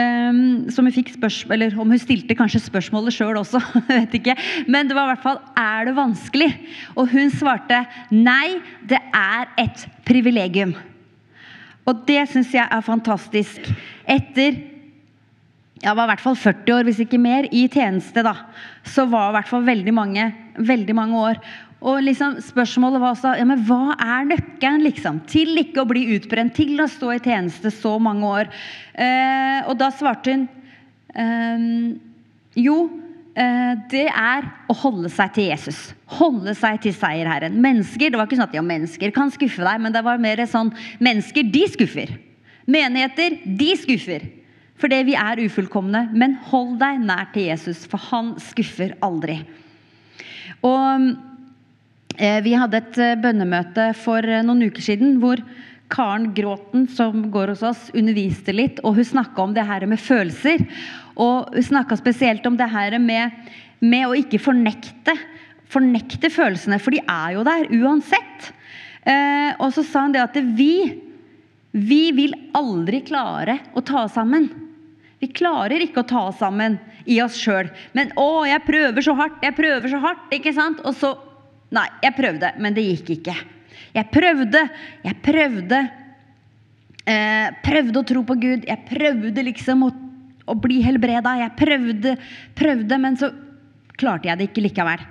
um, 0.00 0.70
som 0.70 0.86
hun 0.86 0.94
fikk 0.94 1.12
spørsmål, 1.14 1.54
eller 1.54 1.78
Om 1.78 1.92
hun 1.94 2.00
stilte 2.02 2.34
kanskje 2.38 2.62
spørsmålet 2.64 3.14
sjøl 3.14 3.38
også, 3.38 3.60
vet 3.90 4.14
ikke. 4.20 4.36
Men 4.68 4.88
det 4.88 4.96
var 4.98 5.08
i 5.08 5.14
hvert 5.14 5.26
fall 5.26 5.40
er 5.58 5.90
det 5.90 5.96
vanskelig. 5.98 6.50
Og 6.96 7.10
hun 7.10 7.30
svarte 7.34 7.84
nei, 8.14 8.60
det 8.86 9.00
er 9.14 9.50
et 9.58 9.86
privilegium. 10.06 10.74
Og 11.88 12.04
det 12.06 12.28
syns 12.30 12.52
jeg 12.54 12.66
er 12.66 12.86
fantastisk. 12.86 13.70
Etter 14.06 14.58
jeg 15.80 15.96
var 15.96 16.04
i 16.04 16.10
hvert 16.12 16.22
fall 16.22 16.36
40 16.36 16.74
år, 16.76 16.86
hvis 16.88 17.00
ikke 17.06 17.20
mer, 17.20 17.48
i 17.56 17.64
tjeneste, 17.72 18.22
da. 18.24 18.34
Så 18.84 19.06
var 19.08 19.30
i 19.30 19.38
hvert 19.38 19.48
fall 19.48 19.64
veldig 19.64 19.94
mange, 19.96 20.26
veldig 20.60 20.96
mange 20.96 21.20
år. 21.30 21.40
Og 21.80 22.02
liksom, 22.04 22.36
spørsmålet 22.44 23.00
var 23.00 23.14
også 23.14 23.32
ja, 23.38 23.46
men 23.48 23.62
hva 23.64 23.94
er 23.96 24.26
nøkkelen 24.28 24.82
liksom, 24.84 25.22
til 25.30 25.56
ikke 25.62 25.80
å 25.80 25.88
bli 25.88 26.04
utbrent, 26.18 26.52
til 26.56 26.76
å 26.84 26.88
stå 26.90 27.14
i 27.14 27.22
tjeneste 27.24 27.72
så 27.72 27.94
mange 28.02 28.28
år? 28.28 28.50
Eh, 28.92 29.60
og 29.64 29.78
da 29.80 29.88
svarte 29.96 30.34
hun 30.34 30.44
eh, 31.16 31.64
jo, 32.60 32.76
eh, 33.32 33.72
det 33.88 34.04
er 34.10 34.50
å 34.68 34.76
holde 34.82 35.08
seg 35.14 35.32
til 35.38 35.48
Jesus. 35.48 35.78
Holde 36.18 36.52
seg 36.58 36.82
til 36.84 36.92
seierherren. 36.98 37.56
Mennesker 37.64 38.12
det 38.12 38.20
var 38.20 38.28
ikke 38.28 38.42
sånn 38.42 38.50
at 38.50 38.58
ja, 38.58 38.66
mennesker 38.66 39.14
kan 39.16 39.32
skuffe 39.32 39.64
deg, 39.64 39.80
men 39.80 39.96
det 39.96 40.04
var 40.04 40.20
mer 40.20 40.44
sånn 40.50 40.74
mennesker, 41.00 41.48
de 41.48 41.64
skuffer. 41.72 42.12
Menigheter, 42.68 43.40
de 43.56 43.70
skuffer. 43.80 44.28
Fordi 44.80 45.02
vi 45.10 45.16
er 45.18 45.42
ufullkomne. 45.44 46.06
Men 46.16 46.38
hold 46.50 46.78
deg 46.80 47.02
nær 47.04 47.28
til 47.34 47.50
Jesus, 47.50 47.84
for 47.88 48.00
han 48.10 48.34
skuffer 48.40 48.96
aldri. 49.04 49.40
Og 50.66 51.10
eh, 52.16 52.38
Vi 52.44 52.54
hadde 52.56 52.80
et 52.80 53.00
eh, 53.00 53.18
bønnemøte 53.20 53.90
for 54.00 54.24
eh, 54.24 54.44
noen 54.46 54.70
uker 54.70 54.84
siden 54.84 55.18
hvor 55.22 55.42
Karen 55.90 56.28
Gråten, 56.36 56.86
som 56.86 57.26
går 57.34 57.54
hos 57.54 57.64
oss, 57.66 57.88
underviste 57.96 58.54
litt. 58.54 58.80
Og 58.86 58.96
hun 58.98 59.08
snakka 59.08 59.42
om 59.42 59.56
det 59.56 59.66
her 59.68 59.84
med 59.90 60.00
følelser. 60.00 60.64
Og 61.18 61.50
hun 61.56 61.66
snakka 61.66 61.98
spesielt 61.98 62.46
om 62.48 62.56
det 62.56 62.70
her 62.70 62.96
med, 63.02 63.36
med, 63.82 64.06
å 64.06 64.16
ikke 64.16 64.40
fornekte, 64.40 65.16
fornekte 65.70 66.30
følelsene, 66.32 66.78
for 66.82 66.94
de 66.94 67.02
er 67.02 67.34
jo 67.34 67.44
der 67.46 67.68
uansett. 67.74 68.48
Og 69.58 69.70
så 69.74 69.82
sa 69.86 70.04
hun 70.04 70.14
det 70.14 70.22
at 70.22 70.36
vi, 70.54 71.00
vi 71.74 72.02
vil 72.14 72.34
aldri 72.58 73.02
klare 73.06 73.58
å 73.74 73.82
ta 73.82 74.04
oss 74.04 74.14
sammen. 74.18 74.48
Vi 75.20 75.28
klarer 75.36 75.82
ikke 75.84 76.02
å 76.02 76.08
ta 76.08 76.22
oss 76.30 76.38
sammen 76.40 76.78
i 77.04 77.20
oss 77.22 77.36
sjøl. 77.36 77.68
Men 77.92 78.12
'Å, 78.16 78.46
jeg 78.48 78.64
prøver 78.64 79.04
så 79.04 79.14
hardt, 79.18 79.42
jeg 79.44 79.56
prøver 79.56 79.88
så 79.92 80.00
hardt', 80.00 80.32
ikke 80.32 80.54
sant? 80.56 80.80
Og 80.84 80.94
så 80.96 81.16
Nei, 81.70 81.86
jeg 82.02 82.16
prøvde, 82.16 82.48
men 82.58 82.74
det 82.74 82.82
gikk 82.82 83.10
ikke. 83.14 83.34
Jeg 83.94 84.10
prøvde, 84.10 84.64
jeg 85.04 85.16
prøvde. 85.22 85.78
Eh, 87.06 87.46
prøvde 87.62 88.00
å 88.00 88.06
tro 88.06 88.24
på 88.26 88.34
Gud. 88.42 88.64
Jeg 88.66 88.86
prøvde 88.88 89.44
liksom 89.46 89.84
å, 89.86 89.90
å 90.50 90.56
bli 90.58 90.80
helbreda. 90.82 91.36
Jeg 91.38 91.54
prøvde, 91.60 92.16
prøvde, 92.58 92.98
men 92.98 93.14
så 93.20 93.30
klarte 93.94 94.26
jeg 94.26 94.40
det 94.40 94.48
ikke 94.50 94.66
likevel. 94.66 95.06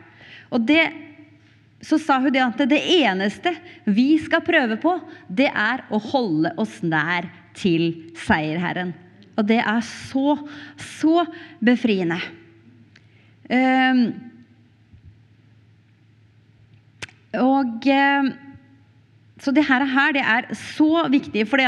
Og 0.51 0.67
det 0.67 0.83
så 1.79 1.95
sa 1.95 2.17
hun 2.19 2.33
det 2.35 2.43
at 2.43 2.59
det 2.67 2.79
eneste 2.99 3.53
vi 3.87 4.17
skal 4.19 4.43
prøve 4.43 4.75
på, 4.83 4.97
det 5.31 5.47
er 5.47 5.85
å 5.87 5.99
holde 6.09 6.51
oss 6.59 6.81
nær 6.83 7.29
til 7.55 8.11
seierherren. 8.19 8.91
Og 9.39 9.47
det 9.47 9.61
er 9.63 9.79
så, 9.87 10.35
så 10.99 11.23
befriende. 11.63 12.19
Um, 13.49 14.03
og 17.39 17.87
um, 17.87 18.29
Så 19.39 19.53
det 19.55 19.63
her, 19.63 19.85
det 20.11 20.21
er 20.21 20.49
så 20.53 21.07
viktig, 21.07 21.47
for 21.47 21.63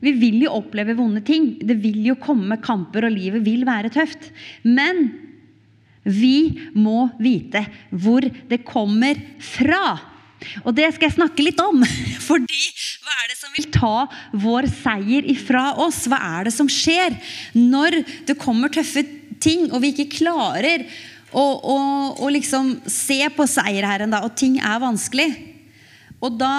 vi 0.00 0.12
vil 0.12 0.42
jo 0.44 0.52
oppleve 0.60 0.96
vonde 0.96 1.22
ting. 1.24 1.56
Det 1.64 1.78
vil 1.80 2.04
jo 2.04 2.14
komme 2.20 2.60
kamper, 2.60 3.06
og 3.08 3.16
livet 3.16 3.44
vil 3.44 3.64
være 3.64 3.88
tøft. 3.88 4.30
Men 4.62 5.08
vi 6.04 6.60
må 6.74 7.08
vite 7.20 7.64
hvor 7.90 8.20
det 8.20 8.64
kommer 8.64 9.16
fra. 9.40 9.98
Og 10.64 10.74
det 10.76 10.88
skal 10.94 11.08
jeg 11.08 11.16
snakke 11.18 11.44
litt 11.44 11.60
om. 11.62 11.82
Fordi 12.28 12.64
hva 13.04 13.16
er 13.22 13.30
det 13.30 13.38
som 13.38 13.54
vil 13.56 13.68
ta 13.74 13.94
vår 14.44 14.68
seier 14.72 15.28
ifra 15.32 15.70
oss? 15.82 16.04
Hva 16.10 16.20
er 16.40 16.48
det 16.48 16.54
som 16.56 16.70
skjer 16.70 17.16
når 17.56 18.00
det 18.28 18.38
kommer 18.40 18.72
tøffe 18.72 19.04
ting, 19.40 19.70
og 19.70 19.80
vi 19.84 19.94
ikke 19.94 20.20
klarer 20.20 20.84
å, 21.30 21.42
å, 21.42 21.78
å 22.20 22.32
liksom 22.32 22.76
se 22.90 23.22
på 23.34 23.46
seierherren, 23.48 24.12
da, 24.12 24.24
og 24.26 24.36
ting 24.38 24.58
er 24.60 24.82
vanskelig? 24.82 25.30
Og 26.20 26.36
da 26.40 26.54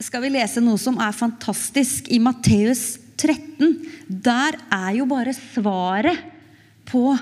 skal 0.00 0.24
vi 0.24 0.32
lese 0.32 0.62
noe 0.64 0.80
som 0.80 0.96
er 1.02 1.16
fantastisk 1.16 2.08
i 2.08 2.20
Matteus 2.22 2.94
13. 3.20 3.74
Der 4.08 4.56
er 4.72 4.94
jo 4.96 5.08
bare 5.08 5.34
svaret 5.36 6.22
på 6.88 7.12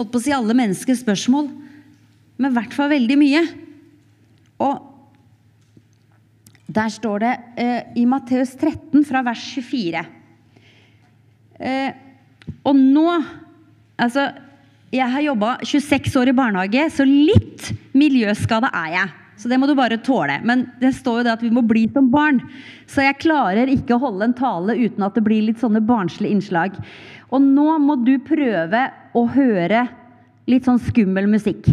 holdt 0.00 0.12
på 0.12 0.20
å 0.20 0.24
si 0.24 0.32
alle 0.32 0.56
menneskers 0.56 1.02
spørsmål, 1.02 1.50
men 2.40 2.52
i 2.52 2.56
hvert 2.56 2.72
fall 2.72 2.88
veldig 2.92 3.18
mye. 3.20 3.42
Og 4.60 4.86
der 6.70 6.92
står 6.92 7.24
det 7.24 7.32
eh, 7.58 7.80
i 7.98 8.06
Matteus 8.06 8.52
13 8.54 9.02
fra 9.08 9.24
vers 9.26 9.42
24 9.56 10.04
eh, 11.58 11.96
Og 12.62 12.76
nå 12.76 13.06
Altså, 14.00 14.30
jeg 14.94 15.12
har 15.12 15.20
jobba 15.20 15.48
26 15.60 16.14
år 16.16 16.30
i 16.30 16.32
barnehage, 16.32 16.86
så 16.88 17.04
litt 17.04 17.66
miljøskada 17.92 18.70
er 18.72 18.94
jeg. 18.94 19.10
Så 19.36 19.50
det 19.52 19.58
må 19.60 19.68
du 19.68 19.74
bare 19.76 19.98
tåle. 20.00 20.38
Men 20.40 20.62
det 20.80 20.94
står 20.96 21.18
jo 21.18 21.26
det 21.26 21.34
at 21.34 21.44
vi 21.44 21.50
må 21.52 21.60
bli 21.68 21.82
som 21.92 22.08
barn. 22.08 22.40
Så 22.88 23.04
jeg 23.04 23.18
klarer 23.20 23.68
ikke 23.68 23.98
å 23.98 24.00
holde 24.00 24.30
en 24.30 24.36
tale 24.38 24.78
uten 24.80 25.04
at 25.04 25.18
det 25.18 25.24
blir 25.26 25.44
litt 25.44 25.60
sånne 25.60 25.84
barnslige 25.84 26.32
innslag. 26.32 26.80
Og 27.28 27.44
nå 27.44 27.76
må 27.84 27.98
du 28.00 28.14
prøve 28.24 28.86
å 29.12 29.26
høre 29.36 29.84
litt 30.48 30.64
sånn 30.64 30.80
skummel 30.80 31.28
musikk. 31.28 31.68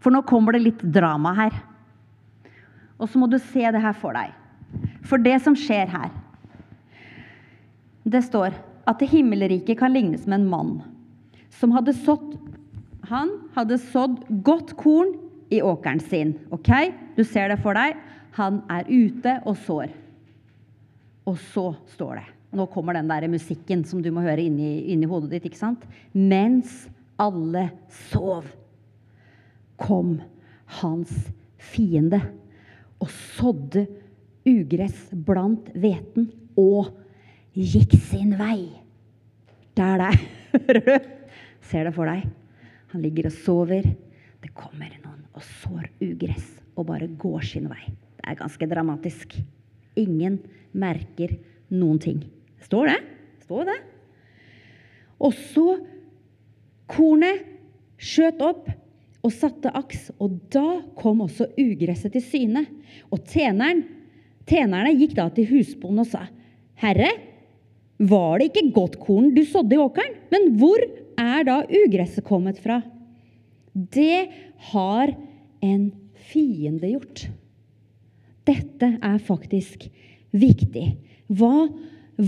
For 0.00 0.12
nå 0.12 0.22
kommer 0.28 0.56
det 0.56 0.64
litt 0.64 0.82
drama 0.94 1.32
her. 1.36 1.56
Og 3.00 3.08
så 3.08 3.20
må 3.20 3.28
du 3.30 3.38
se 3.40 3.64
det 3.64 3.82
her 3.82 3.96
for 3.96 4.16
deg. 4.16 4.32
For 5.08 5.20
det 5.20 5.40
som 5.42 5.56
skjer 5.58 5.88
her 5.90 6.12
Det 8.06 8.20
står 8.22 8.54
at 8.86 9.00
det 9.00 9.08
himmelriket 9.10 9.80
kan 9.80 9.90
lignes 9.90 10.28
med 10.28 10.36
en 10.40 10.50
mann 10.52 10.70
som 11.58 11.72
hadde 11.74 11.94
sådd 11.96 12.36
Han 13.10 13.32
hadde 13.56 13.80
sådd 13.90 14.20
godt 14.46 14.76
korn 14.78 15.16
i 15.50 15.58
åkeren 15.66 15.98
sin. 15.98 16.36
Ok? 16.54 16.70
Du 17.16 17.24
ser 17.26 17.50
det 17.50 17.58
for 17.64 17.74
deg. 17.74 17.98
Han 18.38 18.60
er 18.70 18.86
ute 18.86 19.32
og 19.42 19.58
sår. 19.66 19.90
Og 21.26 21.40
så 21.50 21.72
står 21.96 22.20
det 22.20 22.28
Nå 22.54 22.66
kommer 22.70 22.94
den 22.94 23.10
der 23.10 23.26
musikken 23.30 23.82
som 23.86 23.98
du 24.02 24.12
må 24.14 24.22
høre 24.22 24.42
inni, 24.46 24.92
inni 24.94 25.06
hodet 25.10 25.32
ditt. 25.34 25.50
ikke 25.50 25.58
sant? 25.58 25.82
Mens 26.14 26.86
alle 27.18 27.68
sov 28.10 28.46
kom 29.80 30.18
hans 30.80 31.12
fiende 31.60 32.20
og 33.00 33.08
sådde 33.10 33.86
ugress 34.48 35.08
blant 35.12 35.70
hveten 35.76 36.28
og 36.60 36.92
gikk 37.56 37.96
sin 38.10 38.36
vei. 38.38 38.68
Der, 39.76 40.00
der. 40.00 40.20
Hører 40.66 40.84
du? 40.86 41.10
Ser 41.70 41.88
det 41.88 41.94
for 41.96 42.10
deg? 42.10 42.26
Han 42.92 43.04
ligger 43.04 43.30
og 43.30 43.36
sover. 43.44 43.86
Det 44.40 44.52
kommer 44.56 44.90
noen 45.04 45.22
og 45.36 45.44
sår 45.44 45.88
ugress 46.02 46.56
og 46.76 46.88
bare 46.88 47.08
går 47.20 47.44
sin 47.46 47.68
vei. 47.70 47.84
Det 48.20 48.26
er 48.28 48.38
ganske 48.40 48.68
dramatisk. 48.70 49.36
Ingen 50.00 50.40
merker 50.72 51.36
noen 51.72 52.00
ting. 52.02 52.22
Står 52.64 52.90
det? 52.90 52.98
Står 53.44 53.68
det? 53.68 53.78
Og 55.20 55.34
så 55.52 55.66
kornet 56.90 57.44
skjøt 58.00 58.40
opp 58.44 58.70
og 59.20 59.32
satte 59.34 59.72
aks, 59.76 60.08
og 60.20 60.38
da 60.52 60.80
kom 60.98 61.24
også 61.26 61.50
ugresset 61.60 62.14
til 62.16 62.24
syne. 62.24 62.64
Og 63.12 63.24
tjeneren, 63.28 63.82
tjenerne 64.48 64.94
gikk 64.96 65.16
da 65.18 65.28
til 65.34 65.48
husbonden 65.50 66.04
og 66.04 66.08
sa, 66.08 66.24
Herre, 66.80 67.10
var 68.00 68.40
det 68.40 68.48
ikke 68.48 68.70
godt 68.72 68.96
korn 69.02 69.34
du 69.36 69.42
sådde 69.44 69.76
i 69.76 69.82
åkeren? 69.82 70.14
Men 70.32 70.54
hvor 70.60 70.80
er 71.20 71.44
da 71.44 71.58
ugresset 71.68 72.24
kommet 72.24 72.60
fra? 72.62 72.80
Det 73.74 74.30
har 74.72 75.12
en 75.60 75.90
fiende 76.30 76.94
gjort. 76.94 77.26
Dette 78.48 78.94
er 78.96 79.18
faktisk 79.20 79.84
viktig. 80.32 80.86
Hva 81.28 81.68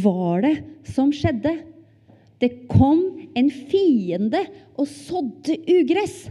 var 0.03 0.45
det 0.45 0.55
som 0.93 1.11
skjedde? 1.15 1.57
Det 2.43 2.67
kom 2.69 3.01
en 3.39 3.49
fiende 3.49 4.45
og 4.77 4.89
sådde 4.91 5.57
ugress. 5.71 6.27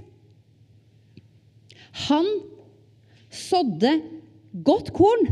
Han 2.07 2.27
sådde 3.31 3.97
godt 4.65 4.91
korn, 4.95 5.25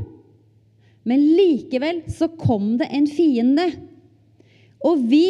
men 1.07 1.23
likevel 1.37 2.03
så 2.11 2.29
kom 2.39 2.77
det 2.79 2.89
en 2.93 3.07
fiende. 3.09 3.69
Og 4.85 5.05
vi 5.11 5.25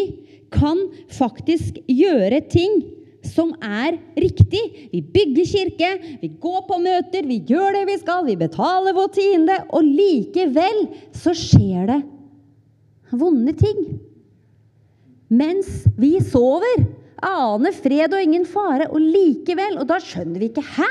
kan 0.54 0.82
faktisk 1.14 1.78
gjøre 1.90 2.42
ting 2.50 2.82
som 3.26 3.52
er 3.62 3.98
riktig. 4.18 4.62
Vi 4.92 5.02
bygger 5.02 5.48
kirke, 5.50 5.90
vi 6.22 6.30
går 6.42 6.62
på 6.68 6.80
møter, 6.82 7.26
vi 7.28 7.42
gjør 7.48 7.76
det 7.78 7.86
vi 7.90 7.98
skal, 8.02 8.26
vi 8.28 8.38
betaler 8.40 8.96
vår 8.96 9.12
tiende, 9.16 9.58
og 9.76 9.86
likevel 9.86 10.86
så 11.16 11.36
skjer 11.38 11.90
det 11.90 12.00
vonde 13.20 13.54
ting. 13.58 14.00
Mens 15.30 15.84
vi 16.00 16.16
sover, 16.26 16.86
aner 17.22 17.76
fred 17.76 18.14
og 18.16 18.24
ingen 18.24 18.46
fare, 18.48 18.88
og 18.90 19.04
likevel 19.04 19.76
Og 19.82 19.90
da 19.90 19.98
skjønner 20.00 20.40
vi 20.40 20.48
ikke 20.48 20.64
Hæ? 20.64 20.88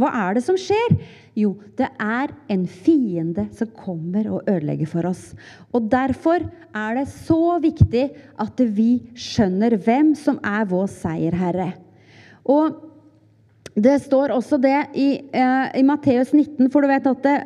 Hva 0.00 0.10
er 0.26 0.38
det 0.38 0.44
som 0.46 0.56
skjer? 0.58 0.96
Jo, 1.38 1.54
det 1.78 1.86
er 2.00 2.32
en 2.50 2.64
fiende 2.66 3.46
som 3.56 3.70
kommer 3.76 4.26
og 4.32 4.48
ødelegger 4.50 4.88
for 4.90 5.06
oss. 5.10 5.30
Og 5.76 5.86
derfor 5.92 6.42
er 6.74 6.98
det 6.98 7.06
så 7.12 7.58
viktig 7.62 8.08
at 8.40 8.64
vi 8.74 8.90
skjønner 9.14 9.76
hvem 9.84 10.14
som 10.18 10.40
er 10.42 10.66
vår 10.70 10.88
seierherre. 10.92 11.72
Og 12.48 12.80
det 13.78 14.00
står 14.02 14.34
også 14.34 14.58
det 14.60 14.78
i, 14.98 15.10
eh, 15.32 15.66
i 15.78 15.86
Matteus 15.86 16.32
19, 16.32 16.70
for 16.72 16.82
du 16.82 16.90
vet 16.90 17.06
at 17.06 17.22
det, 17.22 17.38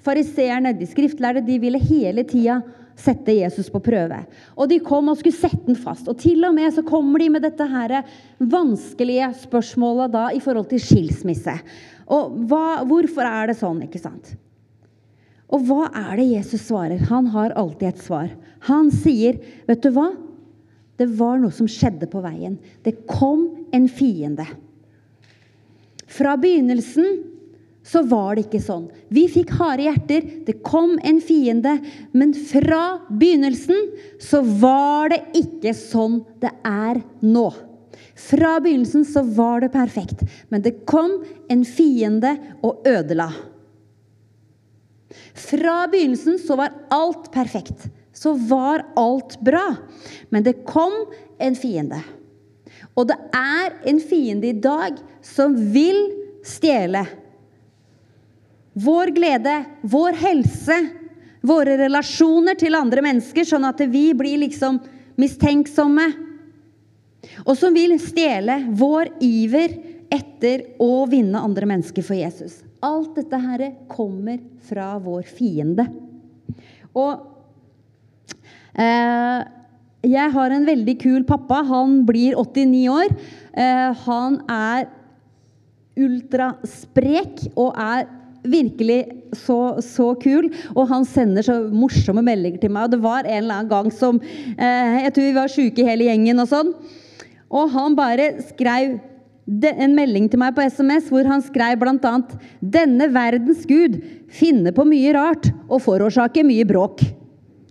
fariseerne, 0.00 0.72
de 0.72 0.88
skriftlærde, 0.88 1.44
de 1.46 1.58
ville 1.60 1.78
hele 1.78 2.24
tida 2.24 2.60
sette 3.00 3.34
Jesus 3.36 3.70
på 3.72 3.80
prøve. 3.82 4.20
Og 4.56 4.68
de 4.70 4.80
kom 4.84 5.08
og 5.10 5.18
skulle 5.20 5.36
sette 5.36 5.64
den 5.66 5.78
fast. 5.78 6.08
Og 6.10 6.18
til 6.20 6.44
og 6.46 6.54
med 6.56 6.74
så 6.76 6.84
kommer 6.86 7.22
de 7.22 7.30
med 7.32 7.44
dette 7.44 7.66
her 7.70 8.00
vanskelige 8.38 9.32
spørsmålet 9.46 10.12
da 10.14 10.28
i 10.36 10.42
forhold 10.42 10.68
til 10.70 10.82
skilsmisse. 10.84 11.56
Og 12.10 12.36
hva, 12.50 12.80
hvorfor 12.88 13.26
er 13.26 13.50
det 13.50 13.58
sånn, 13.60 13.84
ikke 13.86 14.02
sant? 14.02 14.34
Og 15.50 15.64
hva 15.66 15.88
er 15.88 16.18
det 16.20 16.30
Jesus 16.30 16.68
svarer? 16.68 17.02
Han 17.10 17.30
har 17.34 17.56
alltid 17.58 17.88
et 17.90 18.02
svar. 18.02 18.28
Han 18.70 18.90
sier, 18.90 19.40
'Vet 19.66 19.82
du 19.82 19.90
hva? 19.90 20.10
Det 20.96 21.08
var 21.18 21.38
noe 21.38 21.50
som 21.50 21.66
skjedde 21.66 22.06
på 22.06 22.22
veien. 22.22 22.58
Det 22.84 23.06
kom 23.06 23.66
en 23.72 23.88
fiende.' 23.88 24.46
Fra 26.10 26.36
begynnelsen 26.36 27.29
så 27.90 28.02
var 28.06 28.36
det 28.36 28.46
ikke 28.46 28.62
sånn. 28.62 28.84
Vi 29.10 29.24
fikk 29.30 29.50
harde 29.58 29.88
hjerter, 29.88 30.26
det 30.46 30.60
kom 30.66 30.94
en 31.06 31.18
fiende. 31.24 31.72
Men 32.14 32.34
fra 32.34 33.00
begynnelsen 33.10 33.88
så 34.22 34.44
var 34.62 35.10
det 35.10 35.24
ikke 35.40 35.74
sånn 35.74 36.20
det 36.42 36.52
er 36.66 37.02
nå. 37.24 37.48
Fra 38.20 38.58
begynnelsen 38.62 39.06
så 39.08 39.24
var 39.34 39.64
det 39.64 39.72
perfekt, 39.74 40.22
men 40.52 40.62
det 40.62 40.82
kom 40.88 41.22
en 41.50 41.64
fiende 41.64 42.34
og 42.66 42.86
ødela. 42.86 43.30
Fra 45.34 45.86
begynnelsen 45.90 46.38
så 46.38 46.58
var 46.60 46.76
alt 46.94 47.30
perfekt. 47.34 47.88
Så 48.12 48.34
var 48.34 48.84
alt 49.00 49.38
bra. 49.40 49.64
Men 50.28 50.44
det 50.44 50.60
kom 50.68 50.92
en 51.40 51.56
fiende. 51.56 52.02
Og 52.94 53.08
det 53.08 53.16
er 53.34 53.72
en 53.88 54.00
fiende 54.02 54.50
i 54.50 54.58
dag 54.60 54.98
som 55.24 55.56
vil 55.72 55.98
stjele 56.46 57.06
vår 58.72 59.12
glede, 59.16 59.54
vår 59.82 60.18
helse, 60.20 60.78
våre 61.40 61.76
relasjoner 61.80 62.58
til 62.60 62.76
andre 62.76 63.02
mennesker, 63.04 63.46
sånn 63.48 63.64
at 63.68 63.80
vi 63.90 64.10
blir 64.16 64.42
liksom 64.42 64.78
mistenksomme 65.20 66.10
og 67.44 67.56
som 67.58 67.74
vil 67.76 67.96
stjele 68.00 68.56
vår 68.78 69.12
iver 69.24 69.76
etter 70.10 70.64
å 70.82 71.04
vinne 71.10 71.40
andre 71.40 71.68
mennesker 71.70 72.04
for 72.04 72.18
Jesus. 72.18 72.60
Alt 72.82 73.14
dette 73.18 73.38
her 73.38 73.66
kommer 73.90 74.40
fra 74.66 74.94
vår 75.02 75.26
fiende. 75.28 75.84
Og 76.96 77.20
eh, 78.74 79.40
jeg 80.08 80.32
har 80.34 80.54
en 80.56 80.66
veldig 80.66 80.96
kul 81.02 81.26
pappa. 81.28 81.60
Han 81.68 82.00
blir 82.08 82.38
89 82.40 82.86
år. 82.90 83.12
Eh, 83.52 84.00
han 84.06 84.40
er 84.50 84.88
ultrasprek 86.00 87.44
og 87.52 87.76
er 87.76 88.08
virkelig 88.46 89.00
så, 89.36 89.80
så, 89.84 90.12
kul. 90.22 90.48
Og 90.74 90.88
han 90.90 91.04
sender 91.08 91.46
så 91.46 91.58
morsomme 91.72 92.24
meldinger 92.26 92.64
til 92.64 92.74
meg. 92.74 92.88
Og 92.88 92.96
det 92.96 93.02
var 93.04 93.26
en 93.26 93.42
eller 93.42 93.60
annen 93.60 93.70
gang 93.72 93.92
som 93.94 94.20
eh, 94.22 95.04
Jeg 95.04 95.14
tror 95.14 95.28
vi 95.28 95.36
var 95.36 95.54
sjuke 95.54 95.86
hele 95.86 96.08
gjengen 96.08 96.42
og 96.42 96.50
sånn. 96.50 96.74
Og 97.50 97.70
han 97.74 97.96
bare 97.98 98.32
skrev 98.46 98.98
en 99.50 99.94
melding 99.96 100.28
til 100.30 100.38
meg 100.38 100.54
på 100.54 100.62
SMS 100.62 101.08
hvor 101.10 101.26
han 101.26 101.42
skrev 101.42 101.80
bl.a.: 101.80 102.12
Denne 102.60 103.08
verdens 103.10 103.64
gud 103.66 103.98
finner 104.30 104.72
på 104.72 104.86
mye 104.86 105.14
rart 105.16 105.50
og 105.68 105.82
forårsaker 105.82 106.46
mye 106.46 106.66
bråk. 106.68 107.02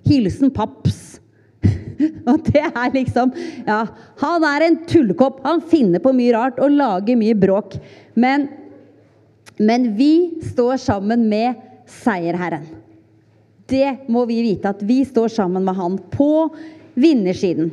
Hilsen 0.09 0.51
Paps. 0.51 1.19
og 2.29 2.45
det 2.47 2.63
er 2.63 2.93
liksom 2.95 3.31
Ja, 3.67 3.85
han 4.21 4.45
er 4.47 4.67
en 4.67 4.79
tullekopp. 4.89 5.41
Han 5.45 5.61
finner 5.61 6.03
på 6.03 6.13
mye 6.15 6.35
rart 6.35 6.59
og 6.59 6.75
lager 6.75 7.19
mye 7.19 7.37
bråk. 7.37 7.77
Men, 8.19 8.49
men 9.59 9.91
vi 9.97 10.39
står 10.51 10.79
sammen 10.81 11.27
med 11.29 11.59
seierherren. 11.89 12.65
Det 13.69 14.09
må 14.09 14.23
vi 14.25 14.39
vite, 14.41 14.71
at 14.71 14.81
vi 14.81 15.03
står 15.05 15.29
sammen 15.35 15.65
med 15.65 15.77
han 15.77 15.99
på 16.11 16.49
vinnersiden. 16.97 17.69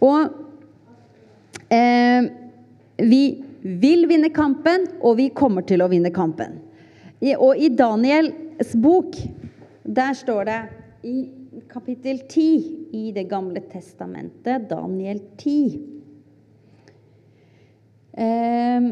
Og 0.00 0.46
Eh, 1.68 2.24
vi 2.96 3.44
vil 3.60 4.06
vinne 4.06 4.30
kampen, 4.30 4.86
og 5.02 5.16
vi 5.18 5.30
kommer 5.34 5.66
til 5.66 5.82
å 5.82 5.90
vinne 5.90 6.12
kampen. 6.14 6.60
Og 7.40 7.58
i 7.58 7.70
Daniels 7.74 8.74
bok, 8.78 9.16
der 9.82 10.14
står 10.14 10.46
det 10.46 10.60
i 11.10 11.16
kapittel 11.70 12.20
10 12.28 12.92
i 12.94 13.10
Det 13.14 13.26
gamle 13.28 13.62
testamentet, 13.70 14.68
Daniel 14.70 15.20
10 15.38 15.80
eh, 18.12 18.88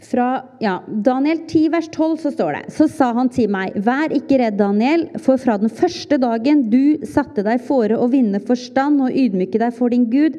fra 0.00 0.28
ja, 0.62 0.78
Daniel 0.88 1.42
10, 1.44 1.68
vers 1.74 1.88
12, 1.92 2.16
så 2.22 2.32
står 2.32 2.56
det 2.56 2.72
Så 2.72 2.86
sa 2.88 3.10
han 3.16 3.28
til 3.32 3.50
meg, 3.52 3.76
vær 3.84 4.12
ikke 4.16 4.38
redd, 4.40 4.56
Daniel, 4.60 5.06
for 5.20 5.40
fra 5.40 5.58
den 5.60 5.72
første 5.72 6.16
dagen 6.20 6.66
du 6.72 7.04
satte 7.08 7.44
deg 7.46 7.62
fore 7.66 7.98
å 8.00 8.08
vinne 8.12 8.40
forstand 8.40 9.02
og 9.04 9.14
ydmyke 9.14 9.60
deg 9.60 9.76
for 9.76 9.92
din 9.92 10.08
Gud, 10.12 10.38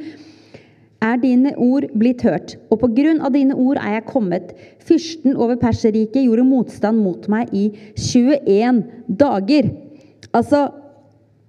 er 1.02 1.17
dine 1.21 1.54
ord 1.58 1.88
blitt 1.97 2.21
hørt. 2.26 2.56
Og 2.69 2.84
på 2.84 2.91
grunn 2.93 3.24
av 3.26 3.34
dine 3.34 3.58
ord 3.58 3.80
er 3.82 3.97
jeg 3.97 4.10
kommet. 4.10 4.52
Fyrsten 4.86 5.34
over 5.34 5.58
Perserriket 5.62 6.28
gjorde 6.28 6.45
motstand 6.45 7.02
mot 7.02 7.26
meg 7.32 7.50
i 7.58 7.71
21 7.97 8.84
dager. 9.21 9.71
Altså, 10.30 10.67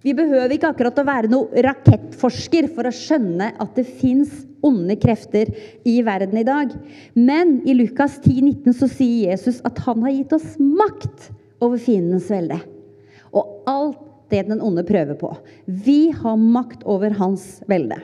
vi 0.03 0.15
behøver 0.19 0.57
ikke 0.57 0.73
akkurat 0.73 0.97
å 0.99 1.07
være 1.07 1.31
noe 1.31 1.65
rakettforsker 1.69 2.71
for 2.73 2.89
å 2.89 2.97
skjønne 2.97 3.53
at 3.61 3.77
det 3.77 3.85
fins 4.01 4.33
onde 4.63 4.97
krefter 5.01 5.51
i 5.89 5.99
verden 6.07 6.39
i 6.39 6.47
dag. 6.47 6.73
Men 7.15 7.59
i 7.69 7.75
Lukas 7.77 8.21
10, 8.23 8.41
19 8.65 8.79
så 8.79 8.89
sier 8.91 9.33
Jesus 9.33 9.61
at 9.69 9.79
han 9.87 10.05
har 10.07 10.15
gitt 10.15 10.35
oss 10.37 10.57
makt 10.59 11.31
over 11.63 11.79
fiendens 11.83 12.31
velde. 12.33 12.59
Og 13.33 13.69
alt 13.71 14.01
det 14.33 14.47
den 14.49 14.63
onde 14.65 14.85
prøver 14.87 15.19
på. 15.19 15.35
Vi 15.67 16.11
har 16.17 16.41
makt 16.41 16.87
over 16.89 17.13
hans 17.19 17.61
velde. 17.69 17.99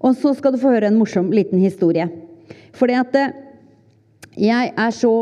Og 0.00 0.16
så 0.16 0.32
skal 0.36 0.54
du 0.54 0.60
få 0.62 0.72
høre 0.72 0.88
en 0.88 0.98
morsom 0.98 1.28
liten 1.34 1.60
historie. 1.60 2.06
Fordi 2.76 2.96
at 2.96 3.16
eh, 3.18 3.34
jeg 4.40 4.72
er 4.72 4.94
så 4.96 5.12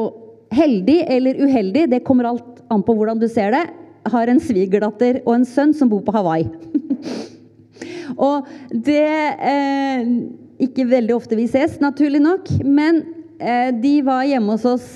heldig 0.54 1.00
eller 1.10 1.40
uheldig, 1.42 1.88
det 1.90 2.04
kommer 2.06 2.28
alt 2.30 2.62
an 2.72 2.84
på 2.84 2.94
hvordan 2.96 3.18
du 3.20 3.26
ser 3.30 3.52
det, 3.56 3.64
har 4.08 4.30
en 4.30 4.40
svigerdatter 4.40 5.20
og 5.24 5.34
en 5.34 5.48
sønn 5.48 5.74
som 5.76 5.90
bor 5.90 6.04
på 6.06 6.14
Hawaii. 6.14 6.46
og 8.28 8.46
det 8.70 9.08
eh, 9.50 10.06
ikke 10.62 10.88
veldig 10.90 11.14
ofte 11.16 11.38
vi 11.38 11.46
ses, 11.50 11.78
naturlig 11.82 12.22
nok. 12.24 12.50
Men 12.66 13.02
eh, 13.38 13.70
de 13.74 13.98
var 14.06 14.26
hjemme 14.26 14.56
hos 14.56 14.66
oss 14.66 14.88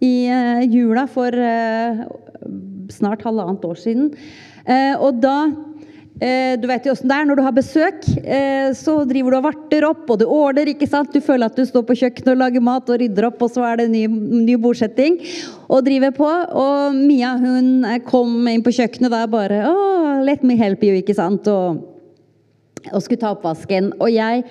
i 0.00 0.28
eh, 0.30 0.62
jula 0.70 1.06
for 1.10 1.34
eh, 1.34 2.04
snart 2.94 3.24
halvannet 3.26 3.66
år 3.66 3.80
siden. 3.80 4.12
Eh, 4.64 4.94
og 5.00 5.20
da 5.22 5.50
eh, 6.20 6.54
Du 6.60 6.66
vet 6.68 6.84
jo 6.84 6.92
åssen 6.94 7.08
det 7.10 7.16
er 7.16 7.28
når 7.28 7.40
du 7.40 7.44
har 7.44 7.56
besøk. 7.56 8.06
Eh, 8.22 8.70
så 8.76 9.00
driver 9.08 9.34
du 9.34 9.38
og 9.40 9.46
varter 9.48 9.88
opp, 9.88 10.06
og 10.06 10.22
du 10.22 10.26
åler. 10.30 10.72
ikke 10.72 10.88
sant? 10.90 11.12
Du 11.12 11.20
føler 11.24 11.50
at 11.50 11.58
du 11.58 11.66
står 11.66 11.84
på 11.88 11.98
kjøkkenet 12.04 12.32
og 12.34 12.40
lager 12.44 12.64
mat 12.64 12.90
og 12.90 13.02
rydder 13.02 13.30
opp, 13.30 13.42
og 13.44 13.52
så 13.52 13.66
er 13.66 13.82
det 13.82 13.90
ny, 13.92 14.06
ny 14.46 14.56
bordsetting. 14.60 15.20
Og 15.68 15.84
driver 15.86 16.14
på. 16.16 16.32
Og 16.64 16.96
Mia 16.96 17.34
hun 17.40 17.86
kom 18.08 18.48
inn 18.50 18.64
på 18.66 18.74
kjøkkenet 18.78 19.14
der 19.14 19.30
bare 19.30 19.62
oh, 19.68 20.20
'Let 20.20 20.44
me 20.44 20.56
help 20.56 20.82
you', 20.84 21.00
ikke 21.00 21.16
sant? 21.16 21.46
Og, 21.48 21.80
og 22.92 23.02
skulle 23.02 23.20
ta 23.20 23.34
oppvasken. 23.34 23.94
Og 23.98 24.12
jeg 24.12 24.44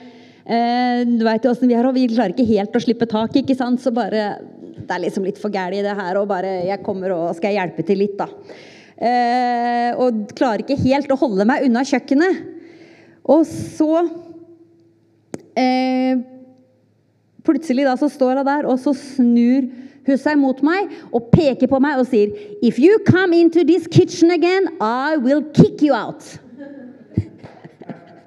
Eh, 0.50 1.04
du 1.06 1.22
vet 1.22 1.44
jo 1.46 1.52
åssen 1.54 1.70
vi 1.70 1.76
er, 1.78 1.86
og 1.86 1.94
vi 1.94 2.08
klarer 2.10 2.34
ikke 2.34 2.48
helt 2.50 2.74
å 2.74 2.82
slippe 2.82 3.06
tak, 3.10 3.36
ikke 3.38 3.58
sant. 3.58 3.82
Så 3.84 3.94
bare 3.94 4.40
Det 4.80 4.96
er 4.96 5.04
liksom 5.04 5.26
litt 5.28 5.38
for 5.38 5.54
gæli, 5.54 5.84
det 5.86 5.94
her, 5.94 6.18
og 6.18 6.28
bare 6.32 6.66
Jeg 6.66 6.82
kommer 6.82 7.14
og 7.14 7.36
skal 7.38 7.54
hjelpe 7.54 7.86
til 7.86 8.02
litt, 8.02 8.18
da. 8.18 8.28
Eh, 8.98 9.92
og 10.02 10.34
klarer 10.36 10.66
ikke 10.66 10.80
helt 10.82 11.12
å 11.14 11.20
holde 11.20 11.46
meg 11.46 11.68
unna 11.68 11.86
kjøkkenet. 11.86 12.42
Og 13.30 13.46
så 13.46 14.10
eh, 15.54 16.18
Plutselig 17.46 17.86
da 17.86 17.96
så 17.98 18.10
står 18.12 18.42
hun 18.42 18.50
der, 18.50 18.66
og 18.66 18.82
så 18.82 18.94
snur 18.98 19.70
hun 20.10 20.18
seg 20.18 20.38
mot 20.42 20.60
meg 20.66 20.90
og 21.14 21.30
peker 21.32 21.70
på 21.70 21.80
meg 21.82 22.02
og 22.02 22.10
sier 22.10 22.34
If 22.66 22.82
you 22.82 23.00
come 23.06 23.38
into 23.38 23.64
this 23.64 23.86
kitchen 23.88 24.32
again, 24.34 24.68
I 24.82 25.18
will 25.22 25.44
kick 25.54 25.84
you 25.86 25.94
out. 25.94 26.26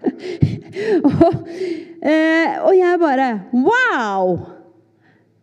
eh, 2.10 2.58
og 2.62 2.72
jeg 2.76 3.00
bare 3.02 3.28
Wow! 3.52 4.38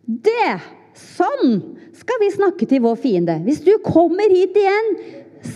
Det! 0.04 0.52
Sånn 1.00 1.60
skal 2.00 2.20
vi 2.22 2.30
snakke 2.34 2.66
til 2.68 2.82
vår 2.84 2.96
fiende. 3.00 3.38
Hvis 3.44 3.60
du 3.64 3.72
kommer 3.84 4.30
hit 4.32 4.56
igjen, 4.58 4.88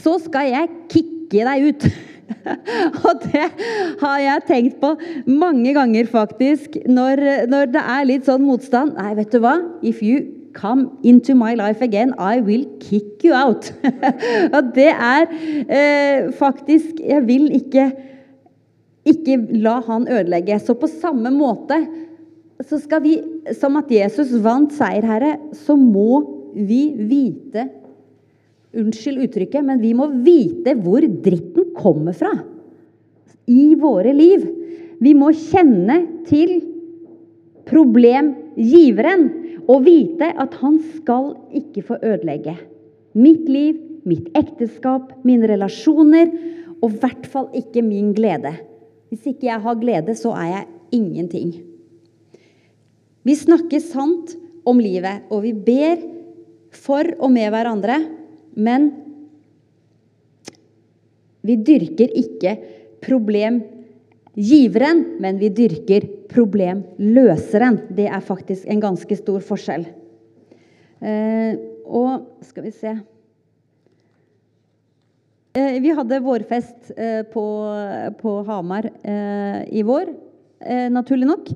så 0.03 0.17
skal 0.23 0.51
jeg 0.53 0.73
kicke 0.93 1.45
deg 1.49 1.69
ut. 1.71 1.87
og 3.07 3.25
det 3.27 3.49
har 4.01 4.21
jeg 4.23 4.45
tenkt 4.49 4.79
på 4.83 4.95
mange 5.29 5.75
ganger, 5.77 6.09
faktisk, 6.11 6.79
når, 6.87 7.23
når, 7.51 7.75
det 7.75 7.85
er 7.97 8.09
litt 8.09 8.29
sånn 8.29 8.45
motstand. 8.47 8.97
Nei, 8.99 9.13
vet 9.19 9.35
du 9.35 9.41
hva? 9.45 9.59
If 9.83 10.03
you 10.05 10.23
come 10.55 10.97
into 11.03 11.35
my 11.35 11.55
life 11.59 11.83
again, 11.83 12.15
I 12.19 12.41
will 12.41 12.65
kick 12.81 13.25
you 13.25 13.35
out. 13.35 13.73
og 14.55 14.73
det 14.77 14.91
er 14.93 15.27
eh, 15.67 16.31
faktisk 16.39 17.01
Jeg 17.03 17.27
vil 17.27 17.51
ikke, 17.57 17.91
ikke 19.09 19.39
la 19.61 19.79
han 19.87 20.09
ødelegge. 20.09 20.59
Så 20.61 20.77
på 20.79 20.89
samme 20.91 21.33
måte 21.35 21.79
så 22.65 22.79
skal 22.81 23.03
vi, 23.05 23.15
som 23.59 23.77
at 23.81 23.91
Jesus 23.93 24.33
vant 24.45 24.73
seier, 24.73 25.05
Herre, 25.05 25.37
så 25.65 25.77
må 25.79 26.23
vi 26.55 26.87
vite 27.09 27.69
Unnskyld 28.75 29.21
uttrykket, 29.29 29.63
men 29.63 29.79
vi 29.79 29.93
må 29.95 30.09
vite 30.27 30.73
hvor 30.83 31.05
dritten 31.23 31.69
kommer 31.77 32.17
fra 32.19 32.33
i 33.47 33.77
våre 33.79 34.11
liv. 34.11 34.49
Vi 34.99 35.13
må 35.15 35.29
kjenne 35.31 36.01
til 36.27 36.57
problemgiveren 37.71 39.29
og 39.71 39.87
vite 39.87 40.33
at 40.43 40.59
han 40.59 40.81
skal 40.97 41.37
ikke 41.55 41.85
få 41.87 42.01
ødelegge 42.03 42.57
mitt 43.15 43.47
liv, 43.49 43.79
mitt 44.05 44.27
ekteskap, 44.35 45.13
mine 45.23 45.47
relasjoner, 45.49 46.33
og 46.83 46.91
i 46.91 47.01
hvert 47.01 47.29
fall 47.31 47.47
ikke 47.57 47.83
min 47.87 48.11
glede. 48.17 48.53
Hvis 49.13 49.29
ikke 49.31 49.49
jeg 49.49 49.63
har 49.65 49.81
glede, 49.81 50.17
så 50.19 50.35
er 50.39 50.51
jeg 50.51 51.01
ingenting. 51.01 51.55
Vi 53.25 53.37
snakker 53.37 53.81
sant 53.81 54.35
om 54.69 54.81
livet, 54.81 55.25
og 55.33 55.45
vi 55.45 55.53
ber 55.57 56.03
for 56.75 57.09
og 57.21 57.33
med 57.33 57.51
hverandre, 57.53 57.99
men 58.55 58.91
vi 61.45 61.57
dyrker 61.61 62.13
ikke 62.17 62.57
problemgiveren, 63.05 65.05
men 65.21 65.41
vi 65.41 65.51
dyrker 65.53 66.07
problemløseren. 66.33 67.83
Det 67.97 68.09
er 68.09 68.25
faktisk 68.25 68.69
en 68.69 68.83
ganske 68.83 69.19
stor 69.21 69.45
forskjell. 69.45 69.85
Eh, 71.05 71.53
og 71.85 72.47
skal 72.49 72.65
vi 72.65 72.73
se 72.73 72.95
Vi 75.55 75.93
hadde 75.95 76.19
vårfest 76.19 76.89
eh, 76.99 77.21
på, 77.31 77.43
på, 78.19 78.31
Hamar 78.49 78.89
eh, 79.07 79.61
i 79.71 79.85
vår, 79.87 80.09
eh, 80.59 80.89
naturlig 80.91 81.29
nok. 81.29 81.53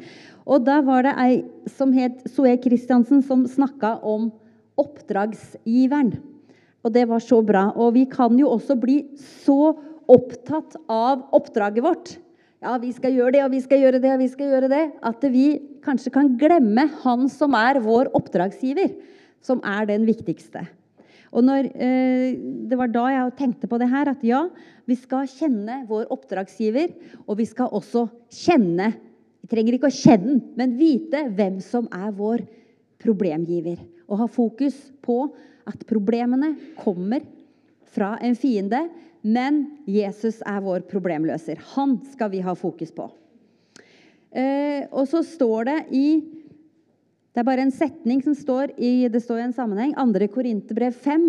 Og 0.46 0.62
da 0.62 0.76
var 0.86 1.02
det 1.02 1.14
ei 1.18 1.40
som 1.74 1.90
het 1.96 2.20
Zoe 2.30 2.54
Christiansen, 2.62 3.24
som 3.26 3.42
snakka 3.50 3.96
om 4.06 4.28
oppdragsgiveren. 4.78 6.14
Og 6.86 6.94
det 6.94 7.08
var 7.10 7.26
så 7.26 7.40
bra. 7.42 7.64
Og 7.74 7.96
vi 7.98 8.06
kan 8.06 8.38
jo 8.38 8.54
også 8.54 8.78
bli 8.78 9.00
så 9.42 9.74
opptatt 10.06 10.78
av 10.86 11.26
oppdraget 11.34 11.82
vårt. 11.82 12.14
Ja, 12.62 12.78
vi 12.78 12.94
skal 12.94 13.18
gjøre 13.18 13.34
det, 13.34 13.44
og 13.48 13.54
vi 13.58 13.64
skal 13.66 13.82
gjøre 13.82 13.98
det, 14.06 14.14
og 14.14 14.22
vi 14.22 14.30
skal 14.30 14.54
gjøre 14.54 14.70
det. 14.70 14.84
At 15.10 15.26
vi 15.34 15.46
kanskje 15.82 16.14
kan 16.14 16.36
glemme 16.38 16.86
han 17.02 17.26
som 17.34 17.58
er 17.58 17.82
vår 17.82 18.14
oppdragsgiver, 18.14 18.94
som 19.42 19.58
er 19.66 19.90
den 19.90 20.06
viktigste. 20.06 20.68
Og 21.32 21.44
når, 21.44 21.70
eh, 21.74 22.36
Det 22.68 22.76
var 22.76 22.88
da 22.88 23.06
jeg 23.08 23.36
tenkte 23.36 23.68
på 23.68 23.78
det 23.78 23.88
her, 23.88 24.08
at 24.08 24.22
ja, 24.22 24.48
vi 24.86 24.94
skal 24.94 25.26
kjenne 25.26 25.86
vår 25.88 26.08
oppdragsgiver. 26.10 26.94
Og 27.26 27.38
vi 27.38 27.44
skal 27.44 27.68
også 27.68 28.08
kjenne 28.30 28.94
Vi 29.40 29.46
trenger 29.54 29.74
ikke 29.78 29.88
å 29.88 29.94
kjenne 29.94 30.26
den, 30.26 30.42
men 30.56 30.76
vite 30.76 31.30
hvem 31.32 31.60
som 31.62 31.86
er 31.92 32.10
vår 32.12 32.42
problemgiver. 32.98 33.78
Og 34.10 34.18
ha 34.18 34.26
fokus 34.26 34.90
på 35.00 35.32
at 35.64 35.86
problemene 35.86 36.56
kommer 36.76 37.22
fra 37.86 38.18
en 38.20 38.34
fiende, 38.34 38.90
men 39.22 39.78
Jesus 39.86 40.42
er 40.44 40.60
vår 40.60 40.84
problemløser. 40.90 41.56
Han 41.76 42.00
skal 42.12 42.30
vi 42.30 42.42
ha 42.44 42.54
fokus 42.58 42.90
på. 42.90 43.08
Eh, 44.28 44.84
og 44.92 45.06
så 45.08 45.22
står 45.24 45.64
det 45.64 45.78
i 45.96 46.08
Det 47.38 47.44
er 47.44 47.46
bare 47.46 47.62
en 47.62 47.70
setning 47.70 48.18
som 48.18 48.34
står 48.34 48.72
i, 48.82 49.06
det 49.06 49.20
står 49.22 49.38
i 49.38 49.42
en 49.44 49.52
sammenheng. 49.54 49.92
2. 49.94 50.26
Korinterbrev 50.34 50.96
5. 51.04 51.26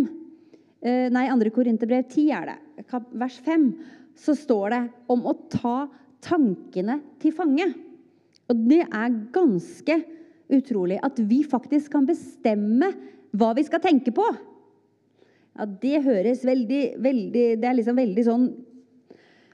Eh, 0.81 1.05
nei, 1.13 1.27
2. 1.29 1.51
Korinterbrev 1.53 2.07
10 2.07 2.31
er 2.33 2.49
det. 2.49 2.55
Vers 3.21 3.37
5. 3.45 3.67
Så 4.17 4.33
står 4.33 4.73
det 4.73 4.79
om 5.13 5.21
å 5.29 5.35
ta 5.53 5.83
tankene 6.25 6.97
til 7.21 7.37
fange. 7.37 7.69
Og 8.49 8.65
det 8.71 8.81
er 8.87 9.19
ganske 9.37 9.99
utrolig 10.49 10.97
at 11.05 11.21
vi 11.29 11.43
faktisk 11.45 11.93
kan 11.93 12.09
bestemme 12.09 12.89
hva 13.29 13.53
vi 13.53 13.69
skal 13.69 13.85
tenke 13.85 14.09
på. 14.09 14.25
Ja, 15.61 15.69
det 15.69 16.05
høres 16.09 16.41
veldig, 16.41 16.83
veldig 17.05 17.47
Det 17.61 17.69
er 17.69 17.81
liksom 17.83 18.01
veldig 18.01 18.29
sånn 18.33 18.53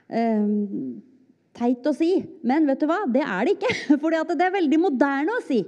eh, 0.08 0.52
teit 1.60 1.84
å 1.84 1.98
si. 2.00 2.14
Men 2.48 2.64
vet 2.64 2.80
du 2.80 2.88
hva? 2.88 3.02
Det 3.04 3.28
er 3.28 3.44
det 3.44 3.58
ikke. 3.58 3.80
For 4.00 4.08
det 4.08 4.40
er 4.40 4.62
veldig 4.62 4.86
moderne 4.88 5.36
å 5.36 5.44
si. 5.44 5.66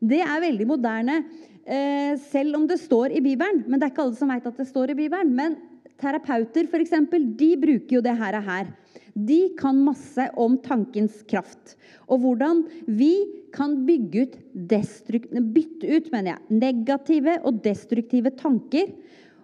Det 0.00 0.20
er 0.24 0.40
veldig 0.40 0.66
moderne, 0.68 1.18
eh, 1.64 2.16
selv 2.30 2.56
om 2.56 2.66
det 2.66 2.80
står 2.80 3.12
i 3.12 3.20
Bibelen. 3.20 3.64
Men 3.66 3.78
det 3.78 3.86
er 3.86 3.92
ikke 3.92 4.06
alle 4.06 4.16
som 4.16 4.32
vet 4.32 4.46
at 4.46 4.56
det 4.56 4.68
står 4.68 4.90
i 4.90 4.96
Bibelen. 4.96 5.34
Men 5.36 5.56
terapeuter, 6.00 6.64
f.eks., 6.64 6.94
de 7.36 7.56
bruker 7.60 7.98
jo 7.98 8.00
det 8.00 8.16
her. 8.16 8.38
og 8.38 8.42
her. 8.42 8.66
De 9.14 9.50
kan 9.58 9.76
masse 9.84 10.30
om 10.38 10.56
tankens 10.62 11.22
kraft. 11.28 11.76
Og 12.08 12.20
hvordan 12.20 12.64
vi 12.86 13.12
kan 13.52 13.84
bygge 13.84 14.22
ut 14.24 14.36
bytte 14.54 15.86
ut 15.90 16.12
mener 16.12 16.32
jeg, 16.32 16.40
negative 16.48 17.36
og 17.44 17.62
destruktive 17.62 18.30
tanker. 18.30 18.94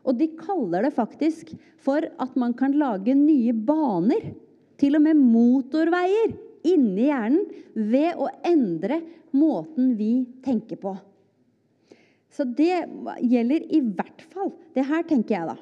Og 0.07 0.17
de 0.19 0.29
kaller 0.39 0.87
det 0.87 0.95
faktisk 0.95 1.53
for 1.77 2.01
at 2.01 2.37
man 2.37 2.55
kan 2.55 2.73
lage 2.73 3.15
nye 3.15 3.53
baner. 3.53 4.33
Til 4.79 4.97
og 4.97 5.03
med 5.03 5.17
motorveier 5.17 6.37
inni 6.67 7.09
hjernen 7.09 7.45
ved 7.75 8.19
å 8.19 8.31
endre 8.47 9.01
måten 9.37 9.95
vi 9.99 10.25
tenker 10.45 10.81
på. 10.81 10.95
Så 12.33 12.45
det 12.45 12.85
gjelder 13.25 13.65
i 13.73 13.81
hvert 13.81 14.25
fall. 14.33 14.53
Det 14.77 14.85
her 14.85 15.07
tenker 15.09 15.39
jeg, 15.39 15.55
da. 15.55 15.57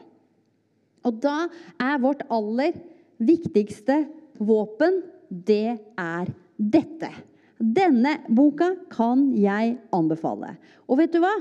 Og 1.05 1.21
da 1.23 1.37
er 1.83 2.03
vårt 2.03 2.25
aller 2.33 2.75
viktigste 3.23 4.03
våpen, 4.43 5.03
det 5.29 5.77
er 6.01 6.33
dette. 6.57 7.11
Denne 7.59 8.19
boka 8.29 8.73
kan 8.93 9.29
jeg 9.39 9.77
anbefale. 9.95 10.57
Og 10.89 10.99
vet 11.01 11.15
du 11.15 11.21
hva? 11.23 11.33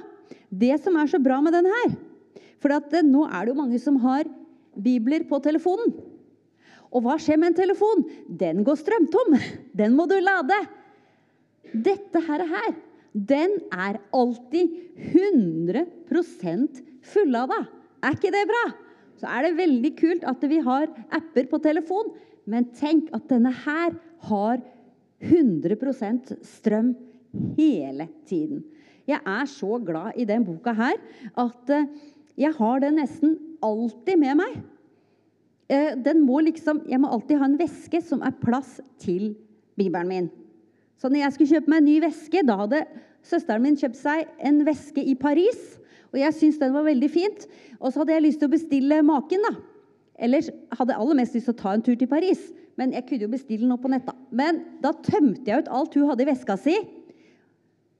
Det 0.54 0.76
som 0.84 0.98
er 1.00 1.10
så 1.10 1.20
bra 1.22 1.40
med 1.42 1.56
denne 1.56 1.72
her 1.74 1.94
For 2.62 2.72
det, 2.72 3.02
nå 3.06 3.26
er 3.26 3.44
det 3.44 3.52
jo 3.52 3.58
mange 3.58 3.80
som 3.82 3.98
har 4.04 4.28
bibler 4.74 5.26
på 5.28 5.40
telefonen. 5.44 5.92
Og 6.94 7.04
hva 7.06 7.18
skjer 7.22 7.40
med 7.42 7.52
en 7.52 7.60
telefon? 7.64 8.04
Den 8.28 8.62
går 8.66 8.78
strømtom. 8.80 9.38
Den 9.74 9.96
må 9.98 10.06
du 10.10 10.16
lade. 10.22 10.60
Dette 11.74 12.22
her, 12.28 12.46
her 12.46 12.74
den 13.14 13.60
er 13.70 14.00
alltid 14.14 14.74
100% 15.14 16.82
fullada. 17.14 17.60
Er 18.04 18.18
ikke 18.18 18.34
det 18.34 18.46
bra? 18.50 18.64
Så 19.22 19.30
er 19.30 19.46
det 19.46 19.58
veldig 19.60 19.92
kult 20.00 20.26
at 20.28 20.46
vi 20.50 20.60
har 20.66 20.90
apper 21.14 21.48
på 21.50 21.60
telefon, 21.64 22.10
men 22.50 22.72
tenk 22.76 23.12
at 23.16 23.30
denne 23.30 23.54
her 23.64 23.94
har 24.28 24.64
100% 25.24 26.34
strøm 26.44 26.94
hele 27.58 28.10
tiden. 28.28 28.64
Jeg 29.08 29.22
er 29.22 29.46
så 29.52 29.78
glad 29.84 30.18
i 30.18 30.26
den 30.28 30.46
boka 30.48 30.74
her 30.76 30.98
at 31.40 31.72
eh, 31.72 31.88
jeg 32.40 32.56
har 32.58 32.82
den 32.82 32.98
nesten 32.98 33.36
alltid 33.64 34.20
med 34.20 34.40
meg. 34.40 34.58
Eh, 35.74 35.94
den 36.06 36.22
må 36.26 36.42
liksom, 36.46 36.84
jeg 36.90 37.02
må 37.02 37.10
alltid 37.14 37.40
ha 37.42 37.50
en 37.50 37.60
veske 37.60 38.02
som 38.06 38.22
er 38.26 38.36
plass 38.44 38.78
til 39.02 39.34
Bibelen 39.80 40.10
min. 40.10 40.32
Så 41.00 41.10
når 41.10 41.24
jeg 41.24 41.36
skulle 41.36 41.56
kjøpe 41.58 41.72
meg 41.74 41.82
en 41.82 41.90
ny 41.90 41.96
veske, 42.04 42.44
da 42.46 42.58
hadde 42.62 42.84
søsteren 43.26 43.64
min 43.64 43.78
kjøpt 43.80 43.98
seg 43.98 44.28
en 44.46 44.62
veske 44.68 45.04
i 45.04 45.16
Paris. 45.20 45.62
Og 46.14 46.20
jeg 46.22 46.36
syntes 46.38 46.60
den 46.62 46.76
var 46.76 46.86
veldig 46.86 47.10
fint. 47.12 47.48
Og 47.80 47.90
så 47.90 48.04
hadde 48.04 48.14
jeg 48.14 48.26
lyst 48.28 48.42
til 48.44 48.52
å 48.52 48.54
bestille 48.54 49.00
maken. 49.06 49.48
da. 49.48 49.56
Ellers 50.24 50.52
hadde 50.78 50.94
jeg 50.94 51.02
aller 51.02 51.20
mest 51.20 51.38
lyst 51.38 51.50
til 51.50 51.56
å 51.56 51.62
ta 51.64 51.74
en 51.74 51.86
tur 51.86 51.98
til 51.98 52.12
Paris. 52.12 52.44
Men 52.78 52.94
jeg 52.94 53.08
kunne 53.08 53.26
jo 53.26 53.34
bestille 53.34 53.70
noe 53.70 53.82
på 53.82 53.90
nett. 53.92 54.06
da. 54.06 54.14
Men 54.30 54.62
da 54.84 54.94
tømte 54.94 55.50
jeg 55.50 55.66
ut 55.66 55.72
alt 55.74 55.98
hun 55.98 56.12
hadde 56.12 56.26
i 56.26 56.30
veska 56.30 56.58
si. 56.62 56.78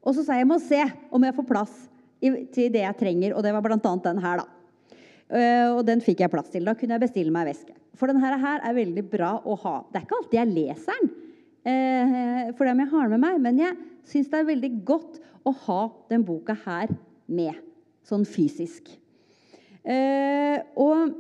Og 0.04 0.14
så 0.14 0.24
sa 0.24 0.38
jeg 0.38 0.46
jeg 0.46 0.52
må 0.52 0.60
se 0.62 0.84
om 1.16 1.26
jeg 1.26 1.36
får 1.40 1.50
plass 1.50 1.74
til 2.22 2.70
det 2.72 2.86
jeg 2.86 3.00
trenger. 3.00 3.34
Og 3.34 3.44
det 3.44 3.56
var 3.56 3.66
bl.a. 3.66 3.80
den 3.82 4.22
her, 4.22 4.44
da. 4.44 4.63
Eh, 5.32 5.70
og 5.72 5.84
den 5.88 6.02
fikk 6.04 6.24
jeg 6.24 6.32
plass 6.34 6.52
til. 6.54 6.66
Da 6.68 6.76
kunne 6.78 6.98
jeg 6.98 7.06
bestille 7.06 7.34
meg 7.34 7.48
veske. 7.52 7.76
For 8.00 8.10
denne 8.10 8.24
her 8.42 8.64
er 8.64 8.76
veldig 8.76 9.04
bra 9.12 9.36
å 9.46 9.58
ha. 9.64 9.76
Det 9.90 10.00
er 10.00 10.08
ikke 10.08 10.20
alltid 10.20 10.40
jeg 10.40 10.54
leser 10.54 11.00
den, 11.00 11.12
eh, 11.70 12.52
for 12.58 12.68
dem 12.68 12.82
jeg 12.84 12.92
har 12.92 13.12
med 13.14 13.22
meg, 13.24 13.40
men 13.42 13.62
jeg 13.62 13.78
syns 14.10 14.32
det 14.32 14.40
er 14.40 14.50
veldig 14.50 14.72
godt 14.86 15.22
å 15.46 15.54
ha 15.68 15.82
den 16.10 16.26
boka 16.26 16.56
her 16.66 16.92
med, 17.28 17.56
sånn 18.04 18.26
fysisk. 18.26 18.90
Eh, 19.84 20.60
og 20.80 21.14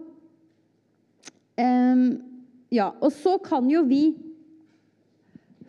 ja, 2.74 2.88
og 3.06 3.12
så 3.14 3.36
kan 3.38 3.68
jo 3.70 3.84
vi 3.86 4.16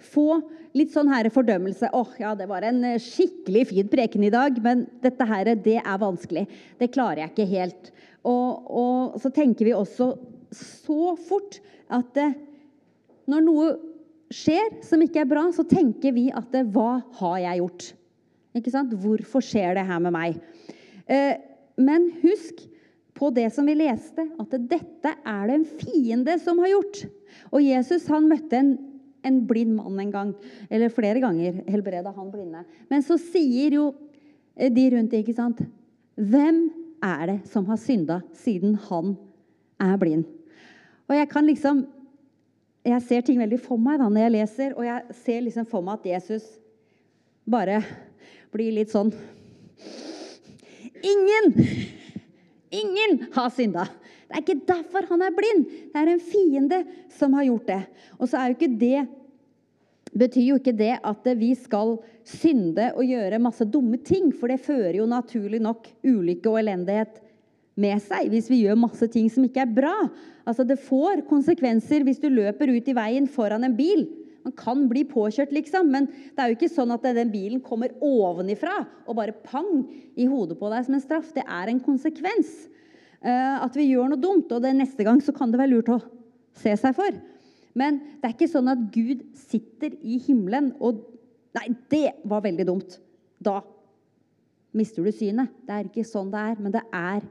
få 0.01 0.41
litt 0.73 0.95
sånn 0.95 1.11
her 1.13 1.29
fordømmelse. 1.31 1.91
åh, 1.93 2.01
oh, 2.01 2.15
ja, 2.19 2.33
det 2.35 2.47
var 2.49 2.65
en 2.67 2.81
skikkelig 2.99 3.67
fin 3.71 3.91
preken 3.93 4.25
i 4.25 4.33
dag, 4.33 4.57
men 4.65 4.87
dette 5.05 5.27
her, 5.29 5.53
det 5.55 5.77
er 5.83 6.01
vanskelig. 6.01 6.47
Det 6.81 6.91
klarer 6.95 7.27
jeg 7.27 7.35
ikke 7.35 7.51
helt. 7.53 7.93
Og, 8.25 8.71
og 8.71 9.19
så 9.21 9.31
tenker 9.35 9.69
vi 9.69 9.75
også 9.77 10.15
så 10.55 11.15
fort 11.29 11.59
at 11.93 12.13
det, 12.17 12.31
når 13.29 13.45
noe 13.45 13.67
skjer 14.35 14.81
som 14.85 15.03
ikke 15.05 15.23
er 15.23 15.31
bra, 15.31 15.47
så 15.55 15.65
tenker 15.69 16.15
vi 16.17 16.29
at 16.35 16.49
det, 16.55 16.65
hva 16.75 17.03
har 17.21 17.37
jeg 17.43 17.63
gjort? 17.63 17.89
Ikke 18.55 18.73
sant? 18.73 18.95
Hvorfor 19.03 19.45
skjer 19.45 19.77
det 19.79 19.85
her 19.89 20.01
med 20.03 20.15
meg? 20.15 20.39
Eh, 21.11 21.37
men 21.81 22.09
husk 22.23 22.63
på 23.15 23.31
det 23.35 23.49
som 23.55 23.67
vi 23.69 23.77
leste, 23.79 24.27
at 24.41 24.57
dette 24.71 25.13
er 25.15 25.45
det 25.49 25.59
en 25.59 25.69
fiende 25.83 26.37
som 26.43 26.59
har 26.63 26.73
gjort. 26.73 27.05
Og 27.55 27.63
Jesus 27.63 28.07
han 28.11 28.29
møtte 28.31 28.59
en, 28.59 28.73
en 29.27 29.41
blind 29.49 29.77
mann 29.79 30.01
en 30.03 30.15
gang, 30.15 30.33
eller 30.71 30.93
flere 30.95 31.23
ganger 31.23 31.63
helbreda 31.71 32.15
han 32.15 32.33
blinde. 32.33 32.65
Men 32.91 33.05
så 33.07 33.19
sier 33.21 33.79
jo 33.79 33.89
eh, 34.57 34.71
de 34.73 34.89
rundt 34.97 35.19
ikke 35.19 35.37
sant 35.37 35.63
Hvem 36.15 36.69
er 37.05 37.27
det 37.29 37.37
som 37.53 37.67
har 37.69 37.81
synda, 37.81 38.21
siden 38.37 38.79
han 38.89 39.15
er 39.83 39.99
blind? 40.01 40.25
Og 41.09 41.17
jeg 41.19 41.31
kan 41.33 41.47
liksom 41.47 41.87
Jeg 42.85 43.01
ser 43.01 43.23
ting 43.25 43.39
veldig 43.41 43.57
for 43.65 43.81
meg 43.81 43.97
da 43.97 44.11
når 44.13 44.27
jeg 44.27 44.33
leser, 44.35 44.73
og 44.77 44.85
jeg 44.85 45.15
ser 45.17 45.39
liksom 45.41 45.65
for 45.65 45.81
meg 45.81 46.03
at 46.03 46.09
Jesus 46.11 46.45
bare 47.49 47.79
blir 48.53 48.75
litt 48.77 48.93
sånn 48.93 49.09
Ingen! 51.05 51.55
Ingen 52.75 53.27
har 53.33 53.49
synda. 53.55 53.87
Det 54.29 54.37
er 54.37 54.43
ikke 54.43 54.67
derfor 54.69 55.07
han 55.11 55.23
er 55.25 55.35
blind. 55.37 55.65
Det 55.93 56.01
er 56.01 56.11
en 56.11 56.23
fiende 56.23 56.81
som 57.13 57.35
har 57.37 57.47
gjort 57.47 57.69
det. 57.69 57.81
Og 58.19 58.29
så 58.29 58.41
er 58.41 58.51
jo 58.51 58.57
ikke 58.59 58.79
det 58.81 59.03
betyr 60.15 60.53
jo 60.53 60.59
ikke 60.61 60.77
det 60.77 60.95
at 61.03 61.29
vi 61.39 61.53
skal 61.59 61.97
synde 62.27 62.91
og 62.95 63.07
gjøre 63.07 63.43
masse 63.43 63.67
dumme 63.69 63.99
ting, 63.99 64.31
for 64.33 64.51
det 64.51 64.63
fører 64.65 65.01
jo 65.01 65.11
naturlig 65.11 65.61
nok 65.63 65.89
ulykke 66.07 66.51
og 66.51 66.61
elendighet 66.63 67.21
med 67.81 68.03
seg 68.05 68.31
hvis 68.31 68.49
vi 68.53 68.63
gjør 68.63 68.79
masse 68.79 69.07
ting 69.11 69.27
som 69.33 69.47
ikke 69.47 69.65
er 69.65 69.75
bra. 69.77 69.95
Altså 70.47 70.67
Det 70.67 70.79
får 70.81 71.25
konsekvenser 71.31 72.05
hvis 72.07 72.23
du 72.23 72.29
løper 72.31 72.71
ut 72.71 72.89
i 72.89 72.97
veien 72.97 73.27
foran 73.31 73.67
en 73.67 73.77
bil. 73.77 74.07
Man 74.45 74.53
kan 74.61 74.83
bli 74.91 75.07
påkjørt, 75.09 75.55
liksom, 75.57 75.89
men 75.89 76.07
det 76.07 76.43
er 76.43 76.51
jo 76.51 76.59
ikke 76.59 76.69
sånn 76.69 76.93
at 76.93 77.07
den 77.17 77.31
bilen 77.33 77.63
kommer 77.65 77.95
ovenifra 78.05 78.83
og 79.09 79.17
bare 79.17 79.33
pang 79.47 79.87
i 80.21 80.27
hodet 80.29 80.59
på 80.61 80.69
deg 80.69 80.85
som 80.85 80.99
en 80.99 81.05
straff. 81.05 81.31
Det 81.33 81.47
er 81.49 81.73
en 81.73 81.81
konsekvens. 81.81 82.53
Uh, 83.25 83.65
at 83.65 83.73
vi 83.73 83.87
gjør 83.89 84.11
noe 84.13 84.21
dumt, 84.21 84.53
og 84.53 84.61
det 84.61 84.75
neste 84.77 85.07
gang 85.07 85.17
så 85.25 85.33
kan 85.33 85.49
det 85.49 85.63
være 85.63 85.73
lurt 85.73 85.89
å 85.95 86.03
se 86.61 86.75
seg 86.77 86.93
for. 86.93 87.17
Men 87.79 87.99
det 88.21 88.29
er 88.29 88.37
ikke 88.37 88.51
sånn 88.51 88.71
at 88.71 88.83
Gud 88.95 89.25
sitter 89.39 89.97
i 90.03 90.21
himmelen 90.27 90.73
og 90.81 91.11
Nei, 91.55 91.69
det 91.87 92.17
var 92.27 92.41
veldig 92.43 92.65
dumt. 92.67 92.97
Da 93.39 93.61
mister 94.75 95.05
du 95.07 95.13
synet. 95.15 95.53
Det 95.63 95.77
er 95.77 95.87
ikke 95.87 96.03
sånn 96.03 96.33
det 96.33 96.41
er, 96.51 96.57
men 96.59 96.75
det 96.75 96.83
er 96.91 97.23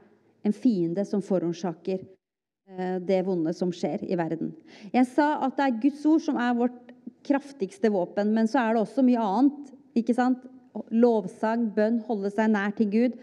en 0.47 0.55
fiende 0.55 1.03
som 1.03 1.23
forårsaker 1.23 1.99
uh, 1.99 3.01
det 3.03 3.19
vonde 3.27 3.51
som 3.57 3.73
skjer 3.75 4.05
i 4.07 4.15
verden. 4.19 4.53
Jeg 4.95 5.09
sa 5.11 5.27
at 5.43 5.57
det 5.59 5.67
er 5.67 5.81
Guds 5.83 6.07
ord 6.07 6.23
som 6.23 6.39
er 6.39 6.55
vårt 6.55 6.93
kraftigste 7.27 7.91
våpen. 7.91 8.31
Men 8.35 8.47
så 8.47 8.61
er 8.61 8.73
det 8.73 8.85
også 8.85 9.03
mye 9.03 9.27
annet. 9.27 9.71
ikke 9.99 10.15
sant? 10.15 10.43
Lovsang, 10.89 11.67
bønn, 11.75 11.99
holde 12.07 12.31
seg 12.33 12.49
nær 12.55 12.73
til 12.79 12.89
Gud. 12.95 13.19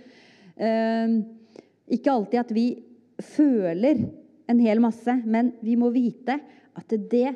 Uh, 0.61 1.21
ikke 1.91 2.13
alltid 2.13 2.45
at 2.45 2.55
vi 2.55 2.67
føler 3.25 4.05
en 4.51 4.61
hel 4.63 4.81
masse, 4.83 5.17
men 5.25 5.55
vi 5.65 5.77
må 5.79 5.91
vite 5.95 6.39
at 6.81 6.97
det 7.13 7.35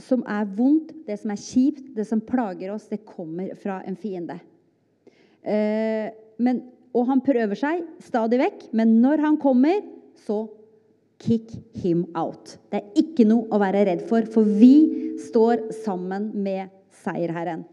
som 0.00 0.24
er 0.26 0.48
vondt, 0.56 0.90
det 1.06 1.20
som 1.20 1.30
er 1.30 1.38
kjipt, 1.38 1.92
det 1.94 2.06
som 2.08 2.22
plager 2.24 2.72
oss, 2.74 2.88
det 2.90 3.04
kommer 3.06 3.52
fra 3.60 3.78
en 3.86 3.98
fiende. 4.00 4.40
Uh, 5.44 6.10
men, 6.42 6.64
og 6.96 7.06
han 7.10 7.22
prøver 7.22 7.58
seg 7.58 7.84
stadig 8.02 8.40
vekk, 8.40 8.68
men 8.74 8.98
når 9.04 9.22
han 9.22 9.38
kommer, 9.40 9.84
så 10.24 10.46
kick 11.22 11.52
him 11.78 12.04
out. 12.18 12.56
Det 12.72 12.80
er 12.80 13.04
ikke 13.04 13.26
noe 13.28 13.46
å 13.52 13.60
være 13.62 13.84
redd 13.88 14.02
for, 14.08 14.26
for 14.30 14.48
vi 14.48 15.14
står 15.22 15.68
sammen 15.84 16.32
med 16.34 16.72
seierherren. 17.04 17.64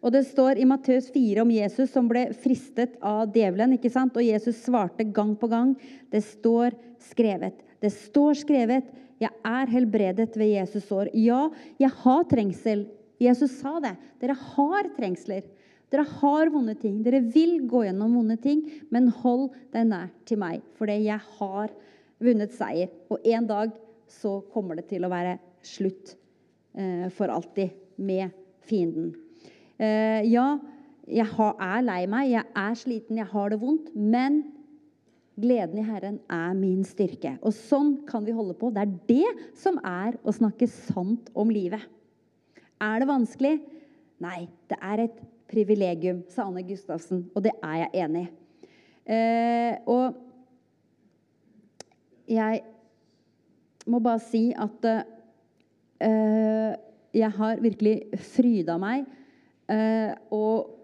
Og 0.00 0.12
Det 0.14 0.22
står 0.28 0.60
i 0.60 0.66
Matteus 0.68 1.10
4 1.12 1.42
om 1.42 1.50
Jesus 1.52 1.90
som 1.92 2.06
ble 2.08 2.28
fristet 2.40 2.94
av 3.04 3.28
djevelen. 3.34 3.74
ikke 3.76 3.90
sant? 3.92 4.16
Og 4.16 4.24
Jesus 4.24 4.62
svarte 4.64 5.04
gang 5.04 5.34
på 5.36 5.50
gang. 5.50 5.74
Det 6.08 6.22
står 6.24 6.76
skrevet. 7.10 7.58
Det 7.82 7.90
står 7.92 8.38
skrevet. 8.40 8.86
Jeg 9.20 9.32
er 9.44 9.68
helbredet 9.68 10.32
ved 10.40 10.54
Jesus 10.54 10.86
sår. 10.88 11.10
Ja, 11.12 11.48
jeg 11.80 11.92
har 12.02 12.24
trengsel. 12.30 12.86
Jesus 13.20 13.58
sa 13.60 13.76
det. 13.84 13.94
Dere 14.22 14.36
har 14.54 14.88
trengsler. 14.96 15.44
Dere 15.90 16.06
har 16.22 16.50
vonde 16.54 16.76
ting. 16.80 17.00
Dere 17.04 17.20
vil 17.34 17.58
gå 17.68 17.84
gjennom 17.84 18.14
vonde 18.16 18.38
ting, 18.40 18.62
men 18.94 19.10
hold 19.20 19.50
deg 19.74 19.88
nær 19.90 20.08
til 20.28 20.40
meg, 20.40 20.62
fordi 20.78 21.00
jeg 21.08 21.20
har 21.40 21.72
vunnet 22.22 22.54
seier. 22.54 22.92
Og 23.10 23.26
en 23.26 23.48
dag 23.48 23.74
så 24.10 24.38
kommer 24.54 24.78
det 24.78 24.86
til 24.90 25.04
å 25.04 25.12
være 25.12 25.36
slutt 25.66 26.14
eh, 26.78 27.08
for 27.12 27.32
alltid 27.32 27.74
med 28.00 28.32
fienden. 28.64 29.12
Eh, 29.80 30.22
ja, 30.30 30.54
jeg 31.10 31.26
er 31.50 31.84
lei 31.84 32.04
meg, 32.10 32.30
jeg 32.30 32.46
er 32.62 32.78
sliten, 32.78 33.18
jeg 33.18 33.28
har 33.32 33.52
det 33.52 33.60
vondt. 33.60 33.90
Men 33.94 34.42
gleden 35.40 35.80
i 35.80 35.86
Herren 35.86 36.18
er 36.30 36.54
min 36.58 36.84
styrke. 36.86 37.36
Og 37.44 37.54
sånn 37.56 37.96
kan 38.08 38.24
vi 38.26 38.34
holde 38.36 38.56
på. 38.58 38.70
Det 38.74 38.84
er 38.84 38.94
det 39.08 39.50
som 39.58 39.80
er 39.86 40.18
å 40.22 40.34
snakke 40.34 40.68
sant 40.70 41.30
om 41.34 41.50
livet. 41.52 41.82
Er 42.80 43.02
det 43.02 43.10
vanskelig? 43.10 43.58
Nei, 44.20 44.48
det 44.68 44.78
er 44.84 45.06
et 45.06 45.20
privilegium, 45.50 46.22
sa 46.30 46.46
Anne 46.46 46.62
Gustavsen, 46.66 47.24
og 47.34 47.44
det 47.44 47.54
er 47.58 47.76
jeg 47.82 48.04
enig 48.04 48.26
i. 48.26 48.30
Eh, 49.10 49.74
og 49.90 50.14
jeg 52.30 52.60
må 53.90 53.98
bare 54.04 54.22
si 54.22 54.42
at 54.54 54.84
eh, 56.04 56.76
jeg 57.16 57.30
har 57.40 57.64
virkelig 57.64 57.96
fryda 58.36 58.76
meg 58.78 59.08
eh, 59.72 60.12
og 60.30 60.79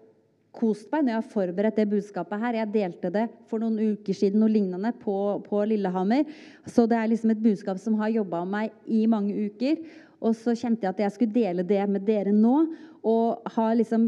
kost 0.57 0.89
meg 0.91 1.05
når 1.05 1.13
jeg 1.13 1.21
har 1.21 1.31
forberedt 1.35 1.77
det 1.79 1.87
budskapet 1.91 2.41
her. 2.41 2.57
Jeg 2.59 2.73
delte 2.73 3.11
det 3.13 3.27
for 3.49 3.61
noen 3.61 3.93
uker 3.93 4.17
siden 4.17 4.41
noe 4.41 4.51
lignende 4.51 4.91
på, 5.03 5.15
på 5.45 5.61
Lillehammer. 5.69 6.27
Så 6.65 6.87
det 6.89 6.97
er 6.97 7.11
liksom 7.11 7.33
et 7.33 7.43
budskap 7.43 7.79
som 7.81 7.97
har 8.01 8.13
jobba 8.15 8.43
med 8.43 8.53
meg 8.55 8.93
i 8.99 9.05
mange 9.09 9.35
uker. 9.47 9.79
Og 10.17 10.33
så 10.37 10.55
kjente 10.57 10.87
jeg 10.87 10.95
at 10.95 11.03
jeg 11.05 11.15
skulle 11.15 11.35
dele 11.35 11.65
det 11.67 11.83
med 11.89 12.05
dere 12.07 12.33
nå. 12.33 12.55
Og 13.07 13.51
har 13.55 13.77
liksom 13.77 14.07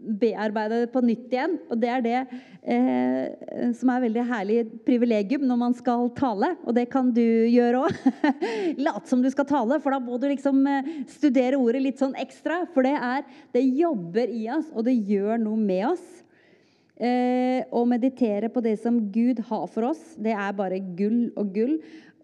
bearbeide 0.00 0.82
det 0.84 0.90
på 0.92 1.02
nytt 1.04 1.32
igjen. 1.32 1.56
Og 1.70 1.80
det 1.80 1.90
er 1.92 2.04
det 2.04 2.16
eh, 2.62 3.72
som 3.76 3.92
er 3.92 4.04
veldig 4.06 4.24
herlig 4.30 4.58
privilegium 4.86 5.44
når 5.48 5.60
man 5.60 5.76
skal 5.76 6.08
tale. 6.16 6.54
Og 6.64 6.76
det 6.76 6.86
kan 6.92 7.12
du 7.14 7.22
gjøre 7.22 7.84
òg. 7.84 8.00
Late 8.86 9.10
som 9.10 9.22
du 9.22 9.30
skal 9.32 9.48
tale, 9.50 9.80
for 9.82 9.94
da 9.94 10.00
må 10.02 10.18
du 10.20 10.28
liksom 10.30 10.62
eh, 10.70 10.90
studere 11.10 11.60
ordet 11.60 11.84
litt 11.84 12.00
sånn 12.00 12.16
ekstra. 12.20 12.62
For 12.74 12.86
det 12.86 12.96
er 12.96 13.24
Det 13.54 13.62
jobber 13.62 14.30
i 14.32 14.46
oss, 14.52 14.68
og 14.74 14.86
det 14.88 14.96
gjør 14.96 15.40
noe 15.42 15.58
med 15.60 15.86
oss. 15.92 16.06
Eh, 17.00 17.64
å 17.72 17.86
meditere 17.88 18.50
på 18.52 18.60
det 18.64 18.76
som 18.82 18.98
Gud 19.12 19.40
har 19.48 19.66
for 19.72 19.88
oss, 19.94 20.02
det 20.20 20.34
er 20.36 20.56
bare 20.56 20.82
gull 20.98 21.30
og 21.38 21.54
gull. 21.54 21.78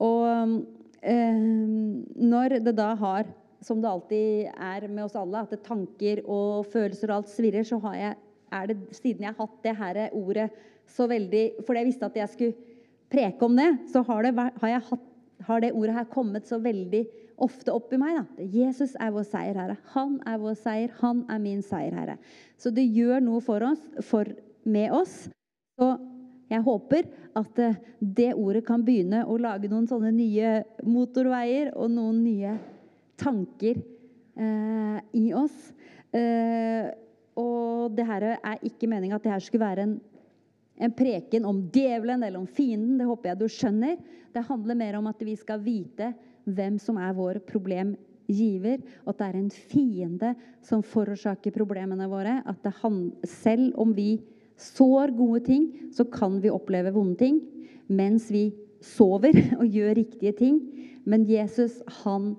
Og 0.04 0.58
eh, 1.00 1.38
når 2.20 2.58
det 2.66 2.76
da 2.76 2.90
har 3.00 3.30
som 3.66 3.82
det 3.82 3.90
alltid 3.90 4.46
er 4.52 4.86
med 4.86 5.08
oss 5.08 5.18
alle, 5.18 5.42
at 5.42 5.66
tanker 5.66 6.22
og 6.22 6.68
følelser 6.70 7.10
og 7.10 7.20
alt 7.20 7.32
svirrer, 7.32 7.66
så 7.66 7.80
har 7.82 7.98
jeg, 7.98 8.16
er 8.54 8.70
det 8.70 8.78
siden 8.94 9.26
jeg 9.26 9.34
har 9.34 9.42
hatt 9.42 9.60
det 9.66 9.76
her 9.80 10.00
ordet 10.14 10.48
så 10.86 11.08
veldig 11.10 11.64
Fordi 11.66 11.80
jeg 11.80 11.88
visste 11.88 12.06
at 12.06 12.16
jeg 12.20 12.30
skulle 12.30 12.76
preke 13.10 13.42
om 13.42 13.56
det, 13.58 13.72
så 13.90 14.04
har 14.06 14.22
det, 14.22 14.32
har 14.38 14.70
jeg 14.70 14.84
hatt, 14.90 15.06
har 15.48 15.62
det 15.64 15.72
ordet 15.74 15.96
her 15.96 16.06
kommet 16.12 16.46
så 16.46 16.60
veldig 16.62 17.00
ofte 17.42 17.74
opp 17.74 17.90
i 17.92 17.98
meg. 18.00 18.20
da. 18.20 18.46
Jesus 18.54 18.94
er 19.02 19.10
vår 19.14 19.26
seierherre. 19.26 19.76
Han 19.96 20.20
er 20.26 20.38
vår 20.40 20.54
seier. 20.60 20.94
Han 21.02 21.24
er 21.30 21.42
min 21.42 21.62
seierherre. 21.64 22.16
Så 22.56 22.70
det 22.74 22.86
gjør 22.86 23.18
noe 23.24 23.42
for 23.44 23.66
oss, 23.66 23.82
for, 24.06 24.30
med 24.64 24.94
oss. 24.94 25.26
Så 25.76 25.90
jeg 26.50 26.62
håper 26.62 27.10
at 27.36 27.58
eh, 27.60 27.78
det 27.98 28.30
ordet 28.38 28.62
kan 28.66 28.84
begynne 28.86 29.24
å 29.26 29.36
lage 29.42 29.68
noen 29.70 29.88
sånne 29.90 30.12
nye 30.14 30.60
motorveier 30.86 31.72
og 31.74 31.90
noen 31.92 32.22
nye 32.22 32.56
tanker 33.20 33.80
eh, 34.36 34.98
i 35.16 35.30
oss. 35.36 35.56
Eh, 36.14 36.88
og 37.36 37.96
det 37.96 38.06
her 38.08 38.28
er 38.36 38.62
ikke 38.64 38.88
meninga 38.90 39.18
at 39.18 39.26
det 39.26 39.34
her 39.34 39.44
skulle 39.44 39.66
være 39.66 39.86
en, 39.86 39.96
en 40.80 40.94
preken 40.96 41.48
om 41.48 41.60
djevelen 41.72 42.24
eller 42.24 42.40
om 42.40 42.48
fienden. 42.48 42.96
Det 43.00 43.08
håper 43.08 43.32
jeg 43.32 43.40
du 43.40 43.48
skjønner. 43.52 43.96
Det 44.32 44.44
handler 44.48 44.78
mer 44.78 44.98
om 45.00 45.08
at 45.10 45.22
vi 45.24 45.36
skal 45.38 45.62
vite 45.64 46.12
hvem 46.46 46.78
som 46.80 46.98
er 47.02 47.14
vår 47.16 47.40
problemgiver, 47.48 48.82
og 49.04 49.12
at 49.12 49.20
det 49.20 49.26
er 49.26 49.38
en 49.40 49.50
fiende 49.50 50.32
som 50.64 50.84
forårsaker 50.86 51.54
problemene 51.54 52.08
våre. 52.10 52.38
At 52.46 52.64
selv 53.28 53.74
om 53.80 53.92
vi 53.96 54.20
sår 54.56 55.12
gode 55.16 55.44
ting, 55.48 55.66
så 55.92 56.06
kan 56.08 56.40
vi 56.40 56.52
oppleve 56.52 56.94
vonde 56.94 57.18
ting 57.20 57.42
mens 57.86 58.30
vi 58.34 58.48
sover 58.82 59.36
og 59.60 59.66
gjør 59.70 59.96
riktige 59.98 60.32
ting. 60.38 60.60
Men 61.06 61.26
Jesus, 61.28 61.82
han 62.02 62.34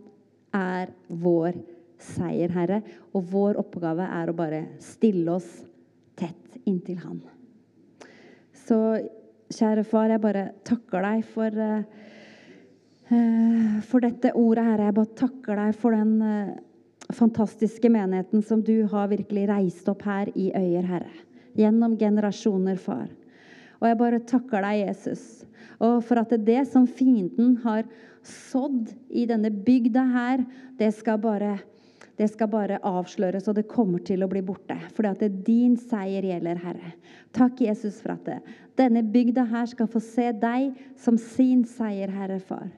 er 0.56 0.92
vår 1.08 1.58
seier, 2.02 2.52
Herre. 2.54 2.82
Og 3.16 3.26
vår 3.32 3.60
oppgave 3.62 4.06
er 4.20 4.30
å 4.30 4.38
bare 4.38 4.64
stille 4.84 5.38
oss 5.38 5.48
tett 6.18 6.60
inntil 6.68 7.00
Han. 7.04 7.22
Så 8.68 8.78
kjære 9.54 9.86
far, 9.88 10.12
jeg 10.12 10.24
bare 10.24 10.50
takker 10.68 11.06
deg 11.06 11.26
for, 11.32 11.52
uh, 13.12 13.78
for 13.88 14.04
dette 14.04 14.34
ordet, 14.36 14.66
Herre. 14.66 14.90
Jeg 14.90 14.98
bare 15.00 15.20
takker 15.24 15.62
deg 15.62 15.78
for 15.80 15.96
den 15.96 16.18
uh, 16.22 16.58
fantastiske 17.16 17.90
menigheten 17.92 18.44
som 18.44 18.64
du 18.64 18.86
har 18.92 19.08
virkelig 19.12 19.48
reist 19.50 19.88
opp 19.92 20.04
her 20.08 20.32
i 20.36 20.52
Øyer, 20.52 20.84
Herre. 20.90 21.16
Gjennom 21.58 21.96
generasjoner, 21.98 22.78
far. 22.82 23.08
Og 23.80 23.88
jeg 23.88 24.00
bare 24.00 24.26
takker 24.26 24.66
deg, 24.66 24.88
Jesus, 24.88 25.46
og 25.78 26.02
for 26.06 26.18
at 26.22 26.32
det 26.42 26.64
som 26.72 26.88
fienden 26.90 27.60
har 27.62 27.86
sådd 28.28 28.94
i 29.10 29.26
denne 29.30 29.52
bygda 29.52 30.04
her, 30.14 30.46
det 30.80 30.94
skal 30.98 31.20
bare 31.24 31.58
det 32.18 32.32
skal 32.32 32.50
bare 32.50 32.80
avsløres, 32.82 33.46
og 33.46 33.60
det 33.60 33.68
kommer 33.70 34.02
til 34.02 34.24
å 34.26 34.30
bli 34.32 34.42
borte. 34.42 34.74
For 34.96 35.06
det 35.06 35.28
er 35.28 35.36
din 35.46 35.76
seier 35.78 36.26
gjelder, 36.26 36.58
Herre. 36.64 36.96
Takk, 37.38 37.62
Jesus, 37.62 38.00
for 38.02 38.16
at 38.16 38.26
det. 38.26 38.40
denne 38.78 39.04
bygda 39.06 39.46
her 39.52 39.70
skal 39.70 39.90
få 39.90 40.02
se 40.02 40.32
deg 40.34 40.74
som 40.98 41.18
sin 41.22 41.62
seier, 41.70 42.10
Herre 42.10 42.40
Far. 42.42 42.72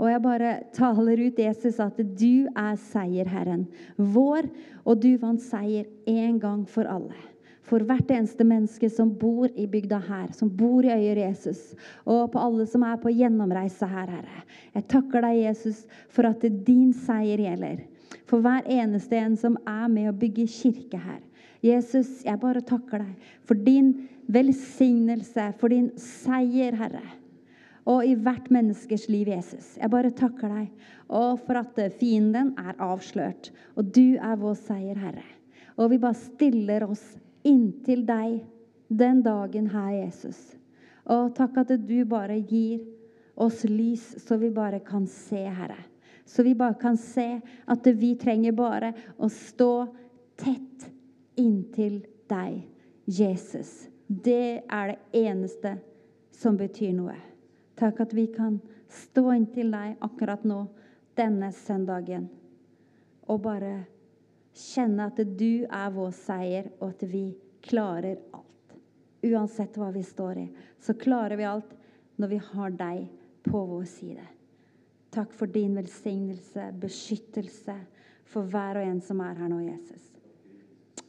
Og 0.00 0.08
jeg 0.08 0.24
bare 0.24 0.50
taler 0.76 1.26
ut 1.28 1.38
Jesus 1.40 1.80
at 1.80 1.96
du 1.96 2.48
er 2.56 2.76
seierherren 2.88 3.66
vår, 3.96 4.48
og 4.84 5.00
du 5.04 5.12
vant 5.20 5.44
seier 5.44 5.88
en 6.08 6.40
gang 6.40 6.64
for 6.68 6.88
alle 6.88 7.35
for 7.66 7.82
hvert 7.82 8.10
eneste 8.14 8.46
menneske 8.46 8.88
som 8.92 9.10
bor 9.18 9.50
i 9.58 9.66
bygda 9.70 9.98
her, 10.06 10.30
som 10.36 10.50
bor 10.54 10.86
i 10.86 10.92
Øyer 10.94 11.18
Jesus, 11.24 11.72
og 12.06 12.30
på 12.32 12.42
alle 12.42 12.66
som 12.70 12.84
er 12.86 12.98
på 13.02 13.10
gjennomreise 13.10 13.88
her, 13.90 14.12
Herre. 14.18 14.44
Jeg 14.76 14.86
takker 14.92 15.26
deg, 15.26 15.42
Jesus, 15.48 15.84
for 16.08 16.28
at 16.30 16.46
din 16.66 16.92
seier 16.94 17.42
gjelder. 17.42 17.82
For 18.30 18.42
hver 18.42 18.66
eneste 18.70 19.18
en 19.18 19.34
som 19.38 19.58
er 19.66 19.88
med 19.90 20.10
å 20.10 20.16
bygge 20.16 20.46
kirke 20.50 21.00
her. 21.02 21.22
Jesus, 21.64 22.20
jeg 22.22 22.38
bare 22.38 22.62
takker 22.62 23.02
deg 23.02 23.30
for 23.46 23.58
din 23.58 23.92
velsignelse, 24.30 25.50
for 25.58 25.72
din 25.74 25.90
seier, 25.98 26.76
Herre. 26.78 27.04
Og 27.86 28.02
i 28.06 28.16
hvert 28.18 28.48
menneskes 28.50 29.06
liv, 29.10 29.30
Jesus. 29.30 29.74
Jeg 29.78 29.90
bare 29.90 30.14
takker 30.14 30.50
deg 30.50 30.86
og 31.06 31.38
for 31.46 31.60
at 31.60 31.78
fienden 32.00 32.52
er 32.58 32.78
avslørt. 32.82 33.52
Og 33.78 33.92
du 33.94 34.18
er 34.18 34.38
vår 34.40 34.56
seier, 34.58 34.98
Herre. 34.98 35.26
Og 35.78 35.92
vi 35.92 36.00
bare 36.02 36.18
stiller 36.18 36.86
oss 36.86 37.04
inntil 37.46 38.04
deg 38.06 38.40
den 38.88 39.22
dagen 39.22 39.70
her, 39.70 39.90
Jesus. 39.94 40.38
Og 41.06 41.34
takk 41.36 41.62
at 41.62 41.74
du 41.86 41.98
bare 42.08 42.38
gir 42.40 42.82
oss 43.36 43.64
lys, 43.68 44.14
så 44.24 44.38
vi 44.40 44.50
bare 44.50 44.80
kan 44.84 45.06
se, 45.10 45.44
Herre. 45.46 45.78
Så 46.26 46.42
vi 46.42 46.56
bare 46.58 46.74
kan 46.80 46.96
se 46.98 47.40
at 47.70 47.86
vi 47.86 48.14
trenger 48.18 48.56
bare 48.56 48.92
å 49.22 49.28
stå 49.30 49.86
tett 50.40 50.88
inntil 51.38 52.00
deg, 52.30 52.64
Jesus. 53.06 53.86
Det 54.06 54.66
er 54.66 54.92
det 54.92 55.26
eneste 55.26 55.76
som 56.34 56.58
betyr 56.58 56.96
noe. 56.96 57.14
Takk 57.78 58.00
at 58.06 58.14
vi 58.16 58.26
kan 58.32 58.58
stå 58.90 59.28
inntil 59.36 59.70
deg 59.74 60.00
akkurat 60.02 60.42
nå, 60.46 60.64
denne 61.16 61.48
søndagen, 61.54 62.26
og 63.24 63.40
bare 63.46 63.86
kjenne 64.56 65.10
at 65.10 65.20
du 65.38 65.66
er 65.66 65.92
vår 65.92 66.12
seier, 66.16 66.70
og 66.80 66.94
at 66.94 67.04
vi 67.10 67.28
klarer 67.66 68.18
alt. 68.32 68.76
Uansett 69.26 69.76
hva 69.80 69.90
vi 69.94 70.04
står 70.06 70.38
i, 70.38 70.46
så 70.80 70.94
klarer 70.94 71.36
vi 71.38 71.46
alt 71.48 71.72
når 72.20 72.30
vi 72.30 72.40
har 72.52 72.74
deg 72.78 73.06
på 73.46 73.62
vår 73.68 73.84
side. 73.90 74.26
Takk 75.14 75.32
for 75.34 75.50
din 75.50 75.74
velsignelse, 75.76 76.70
beskyttelse 76.80 77.74
for 78.28 78.48
hver 78.52 78.80
og 78.80 78.86
en 78.86 79.00
som 79.02 79.22
er 79.24 79.38
her 79.40 79.50
nå, 79.50 79.62
Jesus. 79.64 80.10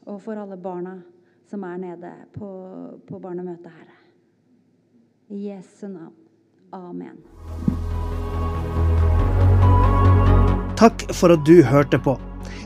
Og 0.07 0.21
for 0.23 0.39
alle 0.39 0.57
barna 0.57 0.95
som 1.47 1.63
er 1.67 1.81
nede 1.81 2.13
på, 2.36 2.49
på 3.07 3.19
barnemøtet, 3.19 3.71
Herre. 3.71 3.97
I 5.27 5.49
Jesu 5.49 5.88
navn. 5.91 6.15
Amen. 6.71 7.19
Takk 10.77 11.07
for 11.15 11.36
at 11.36 11.45
du 11.47 11.62
hørte 11.63 11.99
på. 11.99 12.15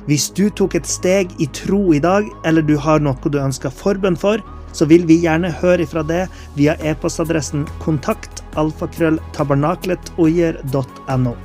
Hvis 0.09 0.31
du 0.33 0.49
tok 0.49 0.73
et 0.79 0.87
steg 0.89 1.29
i 1.41 1.45
tro 1.53 1.93
i 1.93 1.99
dag, 2.01 2.25
eller 2.45 2.61
du 2.65 2.77
har 2.81 2.99
noe 3.03 3.29
du 3.29 3.39
ønsker 3.41 3.69
forbønn 3.69 4.17
for, 4.17 4.37
så 4.73 4.85
vil 4.87 5.07
vi 5.07 5.15
gjerne 5.21 5.51
høre 5.61 5.81
ifra 5.85 6.03
det 6.07 6.27
via 6.55 6.75
e-postadressen 6.79 7.67
kontakt 7.83 8.43
alfakrølltabernakletogjer.no. 8.59 11.35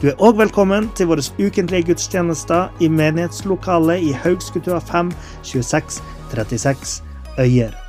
Du 0.00 0.08
er 0.10 0.16
òg 0.18 0.38
velkommen 0.40 0.90
til 0.98 1.06
våre 1.12 1.22
ukentlige 1.38 1.86
gudstjenester 1.92 2.62
i 2.82 2.88
menighetslokalet 2.90 3.98
i 4.08 4.12
Haugskutua 4.24 4.80
5 4.88 5.12
26 5.46 6.02
36 6.32 7.02
Øyer. 7.38 7.81